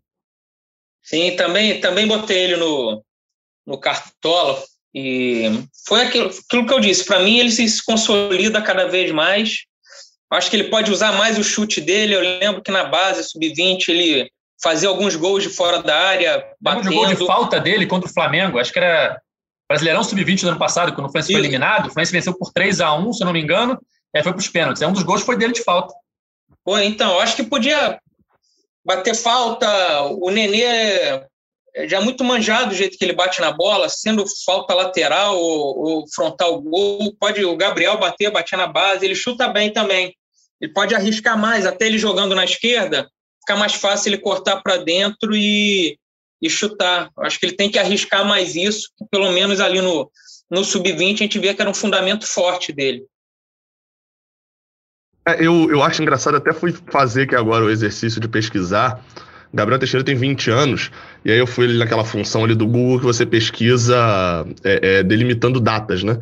[1.03, 3.03] Sim, também, também botei ele no,
[3.67, 4.63] no cartola.
[4.95, 7.05] E foi aquilo, aquilo que eu disse.
[7.05, 9.68] Para mim, ele se consolida cada vez mais.
[10.31, 12.15] Acho que ele pode usar mais o chute dele.
[12.15, 14.31] Eu lembro que na base, sub-20, ele
[14.63, 16.91] fazia alguns gols de fora da área, batendo.
[16.91, 19.21] O gol de falta dele contra o Flamengo, acho que era
[19.69, 21.87] Brasileirão Sub-20 do ano passado, quando o Fluminense foi eliminado.
[21.87, 23.79] O Fluminense venceu por 3 a 1 se eu não me engano,
[24.15, 24.83] e aí foi para os pênaltis.
[24.83, 25.95] É, um dos gols foi dele de falta.
[26.65, 27.99] Pô, então, acho que podia
[28.85, 29.69] bater falta.
[30.21, 31.27] O Nenê é
[31.87, 36.05] já muito manjado do jeito que ele bate na bola, sendo falta lateral ou, ou
[36.15, 37.15] frontal gol.
[37.19, 40.15] Pode o Gabriel bater, bater na base, ele chuta bem também.
[40.61, 43.09] Ele pode arriscar mais, até ele jogando na esquerda,
[43.41, 45.97] fica mais fácil ele cortar para dentro e,
[46.43, 47.11] e chutar.
[47.19, 50.11] Acho que ele tem que arriscar mais isso, pelo menos ali no,
[50.51, 53.05] no sub-20 a gente vê que era um fundamento forte dele.
[55.27, 59.05] É, eu, eu acho engraçado, até fui fazer aqui agora o exercício de pesquisar.
[59.53, 60.91] Gabriel Teixeira tem 20 anos,
[61.25, 63.97] e aí eu fui ali naquela função ali do Google que você pesquisa
[64.63, 66.19] é, é, delimitando datas, né?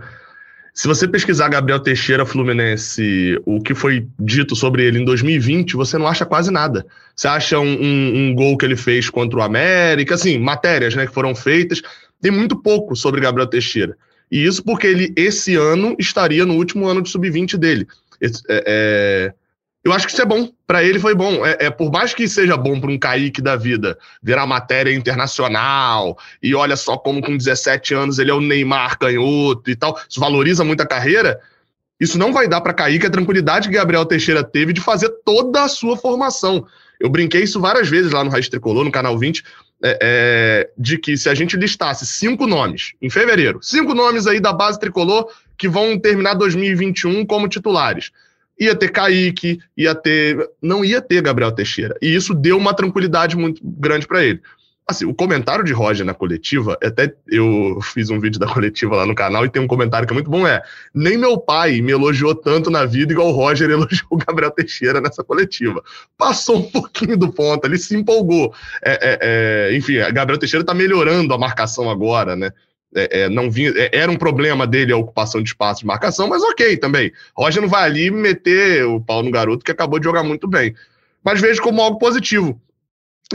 [0.77, 5.97] Se você pesquisar Gabriel Teixeira Fluminense, o que foi dito sobre ele em 2020, você
[5.97, 6.85] não acha quase nada.
[7.15, 11.07] Você acha um, um, um, gol que ele fez contra o América, assim, matérias né,
[11.07, 11.81] que foram feitas.
[12.21, 13.97] Tem muito pouco sobre Gabriel Teixeira.
[14.31, 17.87] E isso porque ele, esse ano, estaria no último ano de sub-20 dele.
[18.21, 19.33] É, é,
[19.87, 20.51] eu acho que isso é bom.
[20.67, 21.47] Para ele foi bom.
[21.47, 26.19] É, é, por mais que seja bom para um Kaique da vida virar matéria internacional
[26.43, 30.19] e olha só como com 17 anos ele é o Neymar canhoto e tal, isso
[30.19, 31.41] valoriza muito a carreira.
[32.01, 35.63] Isso não vai dar para Kaique a tranquilidade que Gabriel Teixeira teve de fazer toda
[35.63, 36.67] a sua formação.
[36.99, 39.45] Eu brinquei isso várias vezes lá no Raiz Tricolor, no Canal 20,
[39.85, 44.41] é, é, de que se a gente listasse cinco nomes em fevereiro, cinco nomes aí
[44.41, 48.11] da base tricolor que vão terminar 2021 como titulares
[48.59, 50.49] ia ter Kaique, ia ter.
[50.61, 51.97] Não ia ter Gabriel Teixeira.
[52.01, 54.41] E isso deu uma tranquilidade muito grande para ele.
[54.89, 59.05] Assim, o comentário de Roger na coletiva, até eu fiz um vídeo da coletiva lá
[59.05, 60.63] no canal e tem um comentário que é muito bom: é
[60.95, 65.01] nem meu pai me elogiou tanto na vida igual o Roger elogiou o Gabriel Teixeira
[65.01, 65.83] nessa coletiva.
[66.17, 68.55] Passou um pouquinho do ponto, ele se empolgou.
[68.81, 69.19] É, é,
[69.73, 72.53] é, enfim, Gabriel Teixeira está melhorando a marcação agora, né?
[72.95, 76.29] É, é, não vinha, é, era um problema dele a ocupação de espaço de marcação,
[76.29, 77.13] mas ok também.
[77.37, 80.75] Roger não vai ali meter o pau no garoto que acabou de jogar muito bem.
[81.23, 82.61] Mas vejo como algo positivo.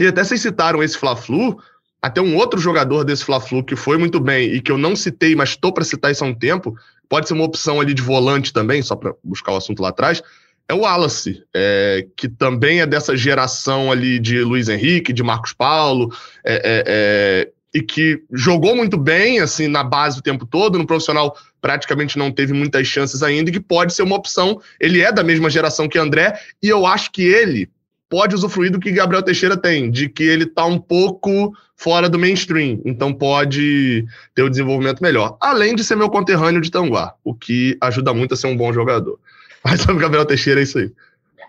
[0.00, 1.58] E até vocês citaram esse Fla-Flu,
[2.00, 5.36] até um outro jogador desse Fla-Flu que foi muito bem e que eu não citei,
[5.36, 6.74] mas estou para citar isso há um tempo,
[7.08, 10.22] pode ser uma opção ali de volante também, só para buscar o assunto lá atrás,
[10.68, 15.52] é o Wallace, é, que também é dessa geração ali de Luiz Henrique, de Marcos
[15.52, 16.10] Paulo,
[16.44, 20.86] é, é, é e que jogou muito bem assim na base o tempo todo, no
[20.86, 24.60] profissional praticamente não teve muitas chances ainda, e que pode ser uma opção.
[24.80, 27.70] Ele é da mesma geração que André, e eu acho que ele
[28.10, 32.18] pode usufruir do que Gabriel Teixeira tem, de que ele está um pouco fora do
[32.18, 34.04] mainstream, então pode
[34.34, 35.36] ter o um desenvolvimento melhor.
[35.40, 38.72] Além de ser meu conterrâneo de Tanguá, o que ajuda muito a ser um bom
[38.72, 39.18] jogador.
[39.64, 40.92] Mas sobre o Gabriel Teixeira é isso aí.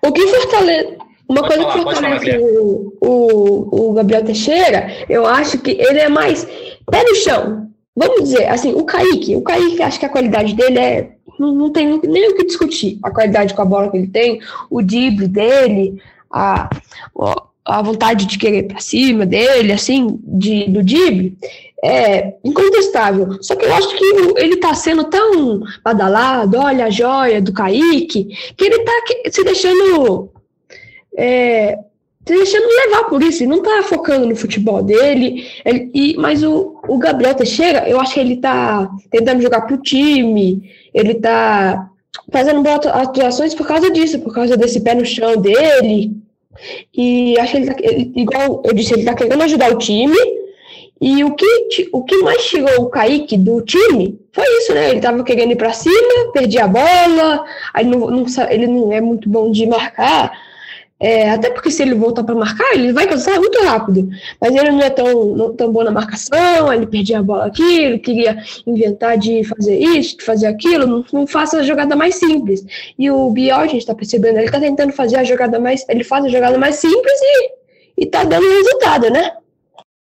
[0.01, 0.97] O que fortalece,
[1.34, 5.99] uma pode coisa falar, que fortalece o, o, o Gabriel Teixeira, eu acho que ele
[5.99, 6.45] é mais
[6.89, 7.67] pé no chão.
[7.95, 11.09] Vamos dizer, assim, o Kaique, o Kaique, acho que a qualidade dele é.
[11.39, 12.99] Não, não tem nem o que discutir.
[13.03, 16.69] A qualidade com a bola que ele tem, o drible dele, a,
[17.65, 21.38] a vontade de querer para cima dele, assim, de, do drible,
[21.84, 23.38] é incontestável.
[23.41, 24.05] Só que eu acho que
[24.38, 28.93] ele tá sendo tão badalado, olha a joia do Kaique, que ele tá
[29.29, 30.29] se deixando
[31.18, 31.78] é,
[32.26, 35.45] se deixando levar por isso, ele não tá focando no futebol dele.
[35.66, 39.78] Ele, e, mas o, o Gabriel Teixeira, eu acho que ele tá tentando jogar pro
[39.78, 41.89] time, ele tá
[42.32, 46.11] fazendo boas atuações por causa disso, por causa desse pé no chão dele.
[46.95, 50.16] E acho que ele, tá, ele igual eu disse, ele tá querendo ajudar o time.
[51.01, 54.91] E o que, o que mais tirou o Kaique do time foi isso, né?
[54.91, 57.43] Ele tava querendo ir para cima, perdia a bola,
[57.74, 60.32] aí não, não, ele não é muito bom de marcar.
[61.04, 64.10] É, até porque se ele voltar para marcar, ele vai cansar muito rápido.
[64.39, 67.82] Mas ele não é tão, não, tão bom na marcação, ele perdia a bola aqui,
[67.84, 72.16] ele queria inventar de fazer isso, de fazer aquilo, não, não faça a jogada mais
[72.16, 72.64] simples.
[72.97, 75.86] E o Biel, a gente está percebendo, ele está tentando fazer a jogada mais.
[75.89, 77.51] Ele faz a jogada mais simples e,
[77.97, 79.36] e tá dando resultado, né?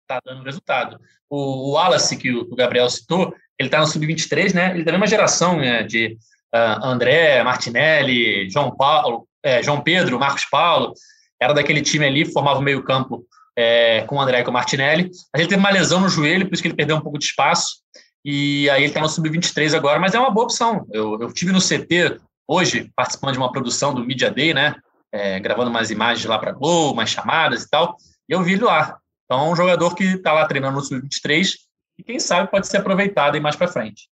[0.07, 1.01] Tá dando resultado.
[1.28, 4.70] O, o Wallace, que o, o Gabriel citou, ele está no Sub-23, né?
[4.70, 6.16] Ele é da mesma geração né, de
[6.55, 10.92] uh, André, Martinelli, João Paulo, é, João Pedro, Marcos Paulo,
[11.40, 13.24] era daquele time ali, formava o meio-campo
[13.57, 15.05] é, com o André e com o Martinelli.
[15.32, 17.26] Mas ele teve uma lesão no joelho, por isso que ele perdeu um pouco de
[17.26, 17.76] espaço.
[18.24, 20.84] E aí ele está no Sub-23 agora, mas é uma boa opção.
[20.92, 22.18] Eu, eu tive no CT
[22.49, 24.74] hoje, participando de uma produção do Media Day, né?
[25.12, 27.97] É, gravando umas imagens lá para Globo, umas chamadas e tal.
[28.28, 28.99] E eu vi ele lá.
[29.24, 31.53] Então, é um jogador que está lá treinando no Sub-23
[31.99, 34.09] e quem sabe pode ser aproveitado aí mais para frente.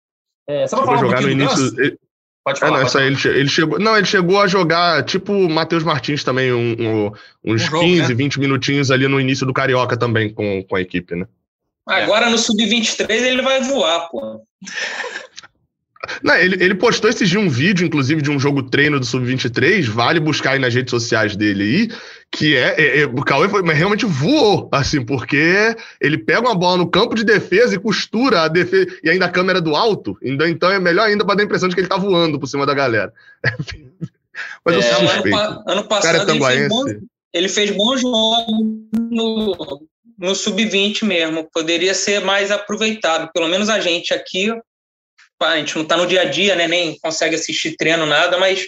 [0.48, 1.98] É, só para falar um jogar no início,
[2.44, 2.76] Pode falar.
[2.76, 5.82] É, não, isso aí, ele, ele, chegou, não, ele chegou a jogar tipo o Matheus
[5.82, 7.06] Martins também, um, um,
[7.42, 8.14] uns um jogo, 15, né?
[8.14, 11.26] 20 minutinhos ali no início do Carioca também com, com a equipe, né?
[11.86, 14.42] Agora no Sub-23 ele vai voar, pô.
[16.22, 19.84] Não, ele, ele postou esse dia um vídeo, inclusive, de um jogo treino do Sub-23,
[19.88, 21.88] vale buscar aí nas redes sociais dele aí,
[22.30, 26.54] que é, é, é, o Cauê foi, mas realmente voou, assim, porque ele pega uma
[26.54, 30.16] bola no campo de defesa e costura a defesa, e ainda a câmera do alto,
[30.22, 32.46] então, então é melhor ainda para dar a impressão de que ele tá voando por
[32.46, 33.12] cima da galera.
[34.64, 35.36] mas eu é, suspeito.
[35.36, 36.84] Ano, ano passado Cara, ele, fez bom,
[37.32, 38.46] ele fez bons jogos
[39.10, 39.86] no,
[40.18, 44.50] no Sub-20 mesmo, poderia ser mais aproveitado, pelo menos a gente aqui
[45.44, 46.66] a gente não está no dia a dia, né?
[46.66, 48.66] Nem consegue assistir treino, nada, mas.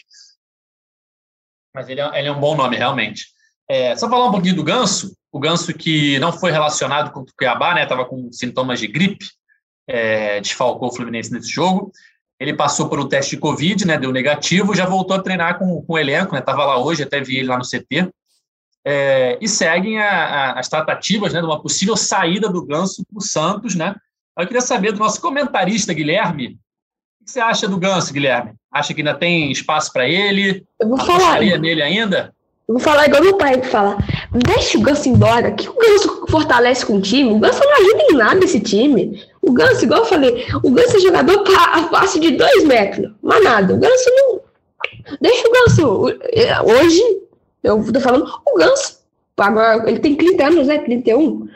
[1.74, 3.26] Mas ele é, ele é um bom nome, realmente.
[3.68, 7.26] É, só falar um pouquinho do Ganso, o Ganso que não foi relacionado com o
[7.36, 7.82] Cuiabá, né?
[7.82, 9.26] Estava com sintomas de gripe,
[9.88, 11.92] é, desfalcou o Fluminense nesse jogo.
[12.38, 13.98] Ele passou por um teste de Covid, né?
[13.98, 16.40] Deu negativo, já voltou a treinar com, com o elenco, né?
[16.40, 18.10] Estava lá hoje, até vi ele lá no CT.
[18.88, 23.18] É, e seguem a, a, as tratativas né, de uma possível saída do Ganso para
[23.18, 23.96] o Santos, né?
[24.38, 26.58] Eu queria saber do nosso comentarista, Guilherme,
[27.26, 28.52] que você acha do Ganso, Guilherme?
[28.72, 30.64] Acha que ainda tem espaço para ele?
[30.80, 31.40] Eu vou falar.
[31.40, 32.32] nele ainda?
[32.68, 33.98] Eu vou falar igual meu pai que fala.
[34.32, 37.32] Deixa o Ganso embora, que o Ganso fortalece com o time.
[37.32, 39.22] O Ganso não ajuda em nada esse time.
[39.42, 43.12] O Ganso, igual eu falei, o Ganso é jogador a face de dois metros.
[43.22, 44.40] Mas nada, o Ganso não.
[45.20, 46.00] Deixa o Ganso.
[46.64, 47.02] Hoje,
[47.62, 49.00] eu tô falando, o Ganso.
[49.36, 50.78] Agora, ele tem 30 anos, né?
[50.78, 51.48] 31.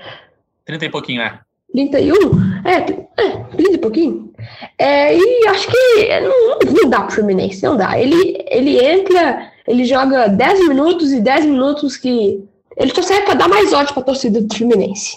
[0.65, 1.41] 30 e pouquinho, é.
[1.73, 2.31] 31?
[2.65, 4.30] É, é 30 e pouquinho.
[4.79, 7.99] É, e acho que não, não dá pro Fluminense, não dá.
[7.99, 12.45] Ele, ele entra, ele joga 10 minutos e 10 minutos que.
[12.77, 15.17] Ele só serve pra dar mais ódio pra torcida do Fluminense.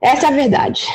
[0.00, 0.86] Essa é a verdade.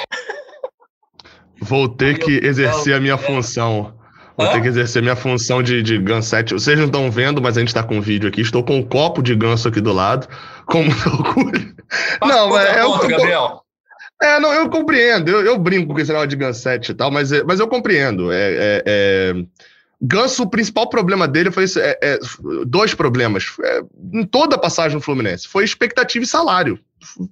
[1.62, 3.94] Vou ter que exercer a minha função.
[4.38, 6.54] Vou ter que exercer a minha função de, de Gansete.
[6.54, 8.40] Vocês não estão vendo, mas a gente tá com um vídeo aqui.
[8.40, 10.28] Estou com um copo de ganso aqui do lado.
[10.66, 11.76] Como orgulho.
[12.22, 12.98] Não, mas é o.
[13.00, 13.64] Gabriel.
[14.22, 15.30] É, não, eu compreendo.
[15.30, 18.32] Eu, eu brinco com esse negócio de Gansete e tal, mas, é, mas eu compreendo.
[18.32, 19.34] É, é, é...
[20.02, 22.20] Ganso, o principal problema dele foi esse, é, é,
[22.66, 23.54] dois problemas.
[23.64, 23.82] É,
[24.14, 25.48] em toda a passagem no Fluminense.
[25.48, 26.80] Foi expectativa e salário.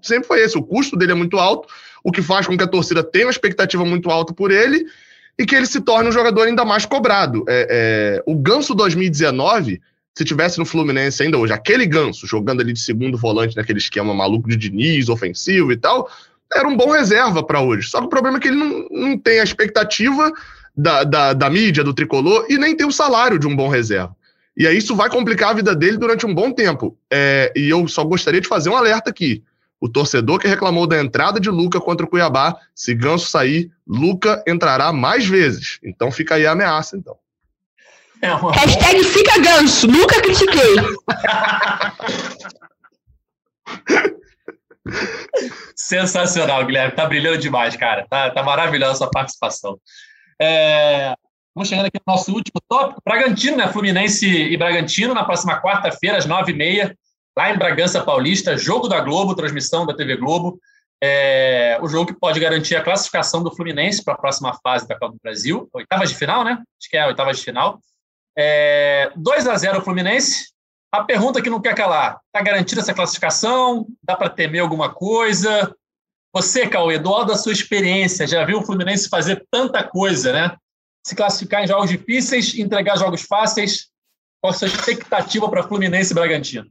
[0.02, 0.58] Sempre foi esse.
[0.58, 1.68] O custo dele é muito alto,
[2.04, 4.86] o que faz com que a torcida tenha uma expectativa muito alta por ele
[5.38, 7.46] e que ele se torne um jogador ainda mais cobrado.
[8.26, 9.82] o Ganso 2019
[10.18, 14.16] se tivesse no Fluminense ainda hoje, aquele ganso jogando ali de segundo volante naquele esquema
[14.16, 16.10] maluco de Diniz, ofensivo e tal,
[16.54, 17.90] era um bom reserva para hoje.
[17.90, 20.32] Só que o problema é que ele não, não tem a expectativa
[20.76, 24.16] da, da, da mídia, do tricolor, e nem tem o salário de um bom reserva.
[24.56, 26.98] E aí isso vai complicar a vida dele durante um bom tempo.
[27.12, 29.44] É, e eu só gostaria de fazer um alerta aqui.
[29.80, 34.44] O torcedor que reclamou da entrada de Luca contra o Cuiabá, se Ganso sair, Luca
[34.48, 35.80] entrará mais vezes.
[35.84, 37.16] Então fica aí a ameaça, então.
[38.20, 38.52] É uma...
[38.52, 40.76] Hashtag fica ganso, nunca critiquei.
[45.76, 46.96] Sensacional, Guilherme.
[46.96, 48.06] Tá brilhando demais, cara.
[48.10, 49.80] Tá, tá maravilhosa a sua participação.
[50.42, 51.14] É...
[51.56, 53.02] Vamos chegando aqui no nosso último tópico.
[53.04, 53.68] Bragantino, né?
[53.68, 56.96] Fluminense e Bragantino, na próxima quarta-feira, às nove e meia,
[57.36, 60.60] lá em Bragança Paulista, jogo da Globo, transmissão da TV Globo.
[61.02, 61.78] É...
[61.82, 65.14] o jogo que pode garantir a classificação do Fluminense para a próxima fase da Copa
[65.14, 65.70] do Brasil.
[65.74, 66.52] Oitavas de final, né?
[66.52, 67.80] Acho que é a oitavas de final.
[68.38, 69.12] É...
[69.16, 70.57] 2 a 0 Fluminense.
[70.92, 73.88] A pergunta que não quer calar: está garantida essa classificação?
[74.02, 75.76] Dá para temer alguma coisa?
[76.34, 80.56] Você, Cauê, do alto da sua experiência, já viu o Fluminense fazer tanta coisa, né?
[81.06, 83.90] Se classificar em jogos difíceis, entregar jogos fáceis.
[84.42, 86.70] Qual a sua expectativa para Fluminense e Bragantino?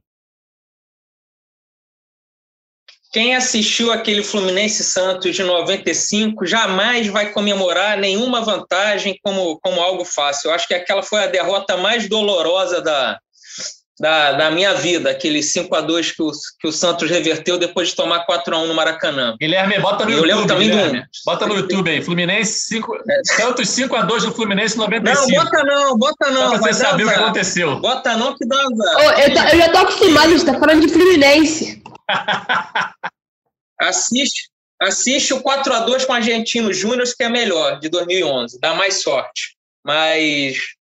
[3.11, 10.05] Quem assistiu aquele Fluminense Santos de 95 jamais vai comemorar nenhuma vantagem como, como algo
[10.05, 10.49] fácil.
[10.49, 13.19] Eu acho que aquela foi a derrota mais dolorosa da,
[13.99, 17.89] da, da minha vida, aquele 5 a 2 que o, que o Santos reverteu depois
[17.89, 19.35] de tomar 4 a 1 no Maracanã.
[19.39, 20.27] Guilherme, bota no Eu YouTube.
[20.27, 20.99] lembro também Guilherme.
[21.01, 22.01] do- Bota no YouTube aí.
[22.01, 22.97] Fluminense 5,
[23.35, 25.31] Santos 5 a 2 no Fluminense 95.
[25.31, 26.41] Não, bota não, bota não.
[26.41, 27.79] Só para vai você saber o que aconteceu.
[27.79, 28.97] Bota não que dá azar.
[28.97, 31.81] Ô, eu, tá- eu já tô acostumado, você tá falando de Fluminense.
[33.79, 34.49] Assiste,
[34.81, 38.59] assiste o 4 a 2 com o Argentino Júnior, que é melhor, de 2011.
[38.59, 39.55] Dá mais sorte.
[39.85, 40.57] Mas,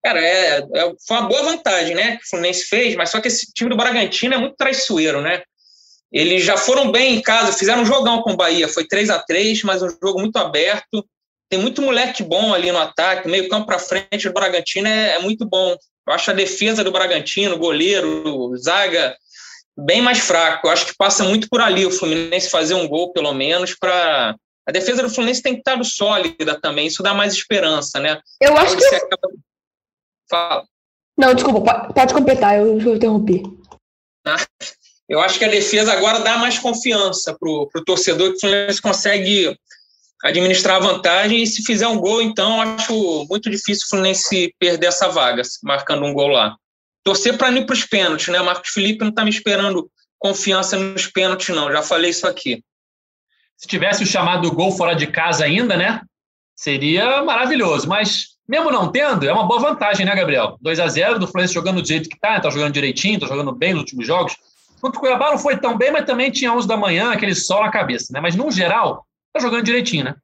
[0.08, 2.18] cara, é, é- foi uma boa vantagem, né?
[2.18, 5.41] Que o Fluminense fez, mas só que esse time do Bragantino é muito traiçoeiro, né?
[6.12, 8.70] Eles já foram bem em casa, fizeram um jogão com o Bahia.
[8.70, 11.05] Foi 3 a 3 mas um jogo muito aberto.
[11.49, 15.20] Tem muito moleque bom ali no ataque, meio campo para frente do Bragantino é, é
[15.20, 15.76] muito bom.
[16.08, 19.16] Eu acho a defesa do Bragantino, goleiro, zaga,
[19.78, 20.68] bem mais fraco.
[20.68, 24.36] Eu acho que passa muito por ali o Fluminense fazer um gol, pelo menos, para.
[24.66, 28.20] A defesa do Fluminense tem que estar sólida também, isso dá mais esperança, né?
[28.41, 28.84] Eu acho que.
[28.95, 29.30] acaba-
[30.30, 30.66] Fala.
[31.18, 33.44] Não, desculpa, po- pode completar, eu, eu interrompi.
[35.10, 38.82] Eu acho que a defesa agora dá mais confiança para o torcedor que o Fluminense
[38.82, 39.58] consegue
[40.24, 44.88] administrar a vantagem e se fizer um gol, então acho muito difícil o Fluminense perder
[44.88, 46.58] essa vaga, marcando um gol lá.
[47.04, 48.40] Torcer para ir para os pênaltis, né?
[48.42, 51.72] Marcos Felipe não está me esperando confiança nos pênaltis, não.
[51.72, 52.62] Já falei isso aqui.
[53.56, 56.02] Se tivesse o chamado gol fora de casa ainda, né?
[56.58, 57.88] Seria maravilhoso.
[57.88, 60.58] Mas, mesmo não tendo, é uma boa vantagem, né, Gabriel?
[60.60, 63.51] 2 a 0 do Fluminense jogando do jeito que tá, tá jogando direitinho, tá jogando
[63.53, 64.36] bem nos últimos jogos.
[64.82, 67.62] Contra o Cuiabá não foi tão bem, mas também tinha 11 da manhã, aquele sol
[67.62, 68.20] na cabeça, né?
[68.20, 70.16] Mas, no geral, tá jogando direitinho, né?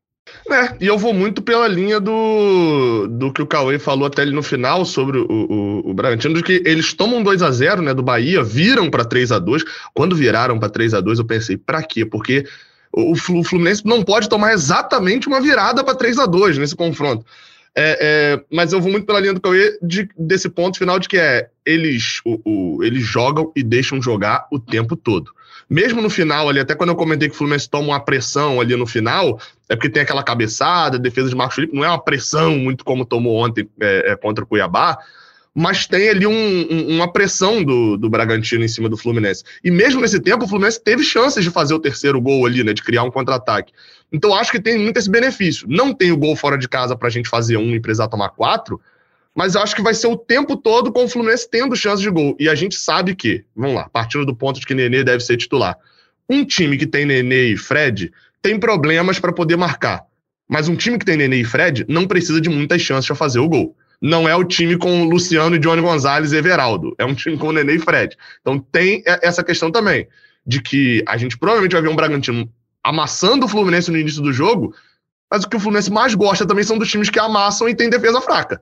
[0.49, 4.31] É, e eu vou muito pela linha do, do que o Cauê falou até ali
[4.31, 7.93] no final sobre o, o, o Bragantino, de que eles tomam 2 a 0 né,
[7.93, 9.63] do Bahia, viram para 3 a 2
[9.93, 12.05] Quando viraram para 3 a 2 eu pensei, pra quê?
[12.05, 12.45] Porque
[12.93, 16.75] o, Flu- o Fluminense não pode tomar exatamente uma virada para 3 a 2 nesse
[16.75, 17.25] confronto.
[17.75, 17.97] É,
[18.39, 21.17] é, mas eu vou muito pela linha do Cauê de- desse ponto final de que
[21.17, 22.39] é eles, o,
[22.77, 25.31] o- eles jogam e deixam jogar o tempo todo.
[25.69, 28.75] Mesmo no final ali, até quando eu comentei que o Fluminense toma uma pressão ali
[28.75, 32.55] no final, é porque tem aquela cabeçada, defesa de Marcos Felipe, não é uma pressão
[32.57, 34.99] muito como tomou ontem é, é, contra o Cuiabá,
[35.53, 39.43] mas tem ali um- um- uma pressão do, do Bragantino em cima do Fluminense.
[39.63, 42.73] E mesmo nesse tempo, o Fluminense teve chances de fazer o terceiro gol ali, né,
[42.73, 43.71] de criar um contra-ataque.
[44.11, 45.67] Então acho que tem muito esse benefício.
[45.69, 48.81] Não tem o gol fora de casa pra gente fazer um e precisar tomar quatro,
[49.35, 52.35] mas acho que vai ser o tempo todo com o Fluminense tendo chance de gol.
[52.39, 55.37] E a gente sabe que, vamos lá, partindo do ponto de que Nenê deve ser
[55.37, 55.75] titular.
[56.29, 60.03] Um time que tem Nenê e Fred tem problemas para poder marcar.
[60.47, 63.39] Mas um time que tem Nenê e Fred não precisa de muitas chances para fazer
[63.39, 63.75] o gol.
[64.03, 66.93] Não é o time com Luciano e Johnny Gonzalez e Everaldo.
[66.97, 68.17] É um time com Nenê e Fred.
[68.41, 70.09] Então tem essa questão também.
[70.45, 72.51] De que a gente provavelmente vai ver um Bragantino
[72.83, 74.75] amassando o Fluminense no início do jogo,
[75.31, 77.89] mas o que o Fluminense mais gosta também são dos times que amassam e tem
[77.89, 78.61] defesa fraca.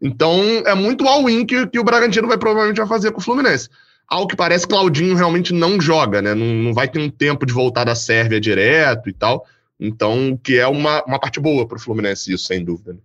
[0.00, 3.68] Então é muito all-in que, que o Bragantino vai provavelmente vai fazer com o Fluminense.
[4.08, 6.34] Ao que parece, Claudinho realmente não joga, né?
[6.34, 9.44] Não, não vai ter um tempo de voltar da Sérvia direto e tal.
[9.78, 12.94] Então, que é uma, uma parte boa para o Fluminense, isso, sem dúvida.
[12.94, 13.00] né?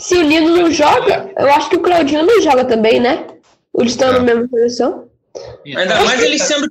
[0.00, 3.26] Se o Nino não joga, eu acho que o Claudinho não joga também, né?
[3.78, 4.12] Eles estão É.
[4.12, 5.08] na mesma posição.
[5.66, 6.66] Ainda mais eles sendo.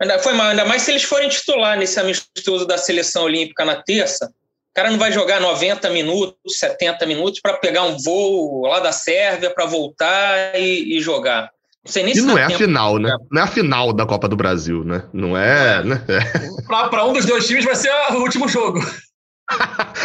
[0.00, 3.76] Ainda, foi mal, ainda mais se eles forem titular nesse amistoso da seleção olímpica na
[3.76, 4.26] terça.
[4.26, 8.92] O cara não vai jogar 90 minutos, 70 minutos para pegar um voo lá da
[8.92, 11.50] Sérvia para voltar e, e jogar.
[11.84, 13.16] Não sei nem E se não é a final, né?
[13.30, 15.04] Não é a final da Copa do Brasil, né?
[15.12, 15.82] Não é.
[15.82, 16.02] Né?
[16.08, 16.88] É.
[16.90, 18.80] Para um dos dois times vai ser o último jogo.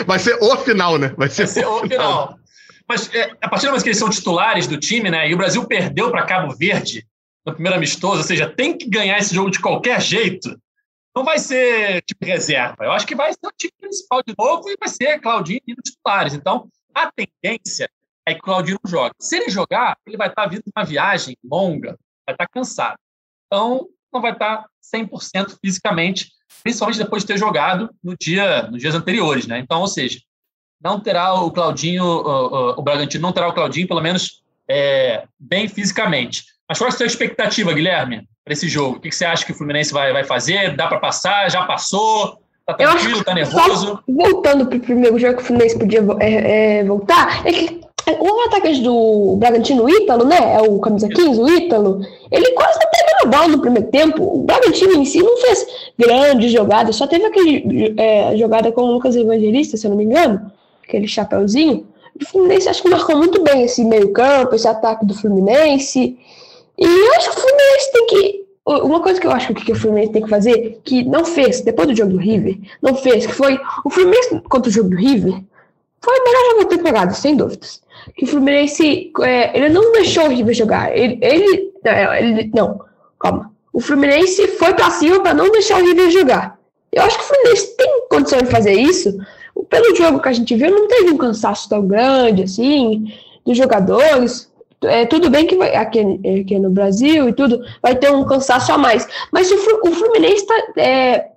[0.05, 1.13] Vai ser o final, né?
[1.17, 2.35] Vai ser, Vai ser o final.
[2.91, 5.29] Mas é, a partir do momento que eles são titulares do time, né?
[5.29, 7.07] E o Brasil perdeu para Cabo Verde
[7.45, 10.59] no primeiro amistoso, ou seja, tem que ganhar esse jogo de qualquer jeito.
[11.15, 12.83] Não vai ser tipo reserva.
[12.83, 15.71] Eu acho que vai ser o time principal de novo e vai ser Claudinho e
[15.71, 16.33] os titulares.
[16.33, 17.89] Então, a tendência
[18.25, 19.15] é que o Claudinho não jogue.
[19.21, 22.97] Se ele jogar, ele vai estar vindo de uma viagem longa, vai estar cansado.
[23.47, 26.29] Então, não vai estar 100% fisicamente,
[26.61, 29.59] principalmente depois de ter jogado no dia, nos dias anteriores, né?
[29.59, 30.19] Então, ou seja,
[30.83, 35.23] não terá o Claudinho, o, o, o Bragantino não terá o Claudinho, pelo menos é,
[35.39, 36.45] bem fisicamente.
[36.67, 38.97] Mas qual é a sua expectativa, Guilherme, para esse jogo?
[38.97, 40.75] O que você acha que o Fluminense vai, vai fazer?
[40.75, 41.51] Dá para passar?
[41.51, 42.37] Já passou?
[42.65, 43.23] Tá Eu tranquilo?
[43.23, 43.87] Tá nervoso?
[43.87, 47.81] só voltando pro primeiro jogo que o Fluminense podia é, é, voltar, é que
[48.19, 50.55] o atacante do Bragantino, o Ítalo, né?
[50.55, 52.01] É o camisa 15, o Ítalo.
[52.31, 54.23] Ele quase não teve a bola no primeiro tempo.
[54.23, 55.67] O Bragantino em si não fez
[55.97, 60.05] grandes jogadas, só teve aquele é, jogada com o Lucas Evangelista, se eu não me
[60.05, 60.51] engano,
[60.91, 61.87] aquele chapéuzinho.
[62.19, 66.17] O Fluminense acho que marcou muito bem esse meio-campo, esse ataque do Fluminense.
[66.77, 68.41] E eu acho que o Fluminense tem que.
[68.63, 71.87] Uma coisa que eu acho que o Fluminense tem que fazer, que não fez depois
[71.87, 75.33] do jogo do River, não fez, que foi o Fluminense contra o jogo do River,
[75.99, 77.81] foi o melhor jogo da temporada, sem dúvidas.
[78.15, 80.95] Que o Fluminense, é, ele não deixou o River jogar.
[80.95, 82.79] Ele, ele, não, ele, não,
[83.19, 83.51] calma.
[83.73, 86.59] O Fluminense foi para cima para não deixar o River jogar.
[86.91, 89.17] Eu acho que o Fluminense tem condição de fazer isso.
[89.69, 93.11] Pelo jogo que a gente viu, não teve um cansaço tão grande assim
[93.45, 94.51] dos jogadores.
[94.83, 95.99] É, tudo bem que vai, aqui,
[96.41, 99.07] aqui no Brasil e tudo vai ter um cansaço a mais.
[99.31, 101.31] Mas o, o Fluminense está é,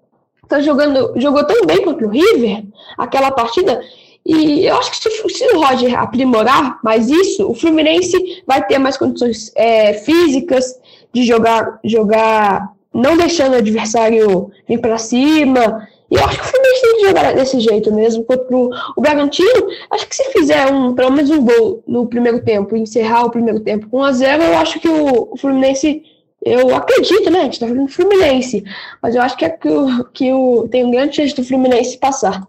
[0.49, 2.65] tá jogando, jogou tão bem contra o River,
[2.97, 3.81] aquela partida,
[4.25, 8.79] e eu acho que se, se, o Roger aprimorar mais isso, o Fluminense vai ter
[8.79, 10.81] mais condições é, físicas
[11.12, 15.87] de jogar, jogar, não deixando o adversário vir para cima.
[16.11, 18.24] E eu acho que o Fluminense tem que jogar desse jeito mesmo.
[18.24, 22.44] Contra o, o Bragantino, acho que se fizer um, pelo menos um gol no primeiro
[22.44, 26.02] tempo, encerrar o primeiro tempo com 1 a 0 eu acho que o, o Fluminense
[26.44, 27.40] eu acredito, né?
[27.40, 28.62] A gente tá falando do Fluminense,
[29.02, 31.98] mas eu acho que, é que, o, que o, tem um grande chance do Fluminense
[31.98, 32.46] passar.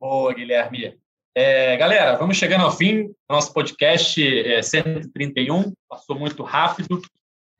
[0.00, 0.98] Boa, Guilherme.
[1.36, 5.72] É, galera, vamos chegando ao fim do nosso podcast é, 131.
[5.88, 7.00] Passou muito rápido.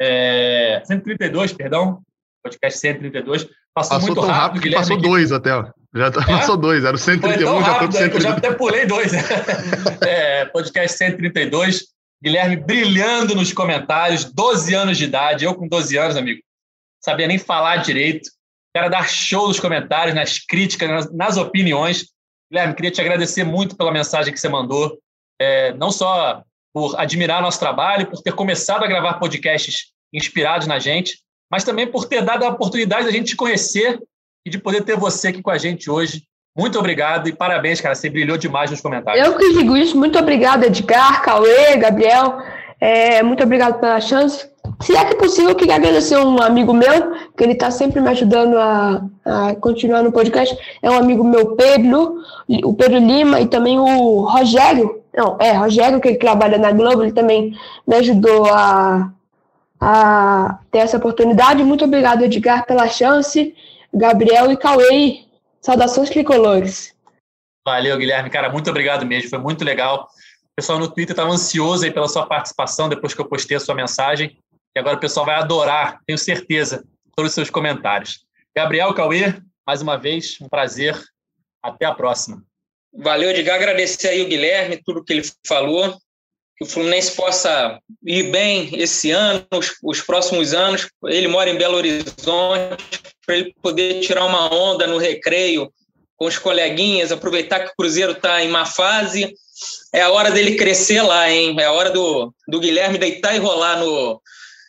[0.01, 2.03] É, 132, perdão.
[2.43, 3.45] Podcast 132.
[3.75, 4.89] Passou, passou muito rápido, rápido Guilherme.
[4.89, 5.65] Passou dois até, ó.
[5.95, 6.11] Já é?
[6.11, 8.15] passou dois, era o 131, já foi pro 132.
[8.15, 9.13] Eu já até pulei dois.
[10.03, 11.85] é, podcast 132.
[12.23, 15.45] Guilherme brilhando nos comentários, 12 anos de idade.
[15.45, 16.41] Eu com 12 anos, amigo,
[17.03, 18.31] sabia nem falar direito.
[18.75, 22.07] Quero dar show nos comentários, nas críticas, nas, nas opiniões.
[22.51, 24.99] Guilherme, queria te agradecer muito pela mensagem que você mandou,
[25.41, 30.79] é, não só por admirar nosso trabalho, por ter começado a gravar podcasts inspirados na
[30.79, 31.19] gente,
[31.51, 33.99] mas também por ter dado a oportunidade da gente te conhecer
[34.47, 36.23] e de poder ter você aqui com a gente hoje.
[36.57, 37.95] Muito obrigado e parabéns, cara.
[37.95, 39.27] Você brilhou demais nos comentários.
[39.27, 39.97] Eu que digo isso.
[39.97, 42.39] Muito obrigado, Edgar, Cauê, Gabriel.
[42.81, 44.49] É, muito obrigado pela chance.
[44.81, 48.09] Se é que possível, eu queria agradecer um amigo meu, que ele está sempre me
[48.09, 50.57] ajudando a, a, continuar no podcast.
[50.83, 52.17] É um amigo meu, Pedro,
[52.65, 55.03] o Pedro Lima, e também o Rogério.
[55.15, 57.55] Não, é, Rogério, que ele trabalha na Globo, ele também
[57.87, 59.11] me ajudou a,
[59.81, 61.65] a ter essa oportunidade.
[61.65, 63.55] Muito obrigado, Edgar, pela chance.
[63.93, 65.25] Gabriel e Cauê,
[65.61, 66.95] saudações tricolores.
[67.67, 68.31] Valeu, Guilherme.
[68.31, 69.31] Cara, muito obrigado mesmo.
[69.31, 70.09] Foi muito legal.
[70.45, 73.61] O pessoal no Twitter estava ansioso aí pela sua participação depois que eu postei a
[73.61, 74.39] sua mensagem.
[74.77, 76.85] E agora o pessoal vai adorar, tenho certeza,
[77.17, 78.25] todos os seus comentários.
[78.55, 79.35] Gabriel Cauê,
[79.67, 80.97] mais uma vez, um prazer.
[81.63, 82.43] Até a próxima.
[82.93, 83.57] Valeu, Edgar.
[83.57, 85.97] Agradecer aí o Guilherme, tudo que ele falou.
[86.61, 90.91] Que o Fluminense possa ir bem esse ano, os, os próximos anos.
[91.07, 92.85] Ele mora em Belo Horizonte,
[93.25, 95.73] para ele poder tirar uma onda no recreio
[96.17, 99.33] com os coleguinhas, aproveitar que o Cruzeiro está em má fase.
[99.95, 101.57] É a hora dele crescer lá, hein?
[101.59, 104.21] É a hora do, do Guilherme deitar e rolar no,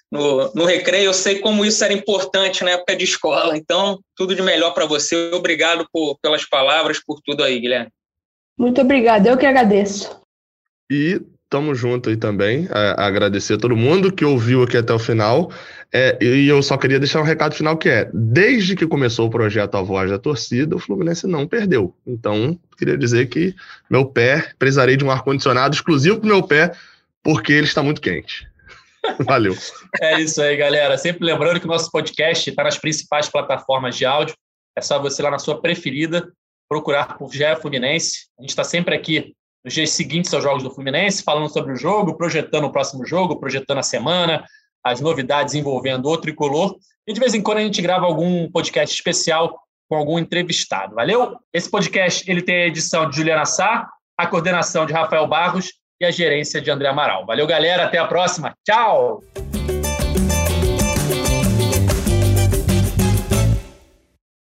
[0.10, 3.58] no, no recreio, eu sei como isso era importante na época de escola.
[3.58, 5.32] Então, tudo de melhor para você.
[5.34, 7.92] Obrigado por, pelas palavras, por tudo aí, Guilherme.
[8.58, 10.22] Muito obrigado, eu que agradeço.
[10.90, 11.22] E
[11.52, 12.68] tamo junto aí também.
[12.98, 15.52] Agradecer a todo mundo que ouviu aqui até o final.
[15.94, 19.30] É, e eu só queria deixar um recado final que é: desde que começou o
[19.30, 21.94] projeto A Voz da Torcida, o Fluminense não perdeu.
[22.08, 23.54] Então, queria dizer que
[23.90, 26.72] meu pé, precisarei de um ar-condicionado exclusivo para meu pé,
[27.22, 28.48] porque ele está muito quente.
[29.28, 29.56] Valeu.
[30.02, 30.98] É isso aí, galera.
[30.98, 34.36] Sempre lembrando que o nosso podcast está nas principais plataformas de áudio.
[34.78, 36.32] É só você lá na sua preferida
[36.70, 38.28] procurar por GE Fluminense.
[38.40, 41.76] A gente está sempre aqui nos dias seguintes aos jogos do Fluminense, falando sobre o
[41.76, 44.44] jogo, projetando o próximo jogo, projetando a semana,
[44.84, 46.76] as novidades envolvendo o tricolor.
[47.08, 49.60] E de vez em quando a gente grava algum podcast especial
[49.90, 50.96] com algum entrevistado.
[50.96, 51.36] Valeu?
[51.54, 56.06] Esse podcast ele tem a edição de Juliana Sá, a coordenação de Rafael Barros e
[56.06, 57.26] a gerência de André Amaral.
[57.26, 57.86] Valeu, galera.
[57.86, 58.56] Até a próxima.
[58.66, 59.22] Tchau!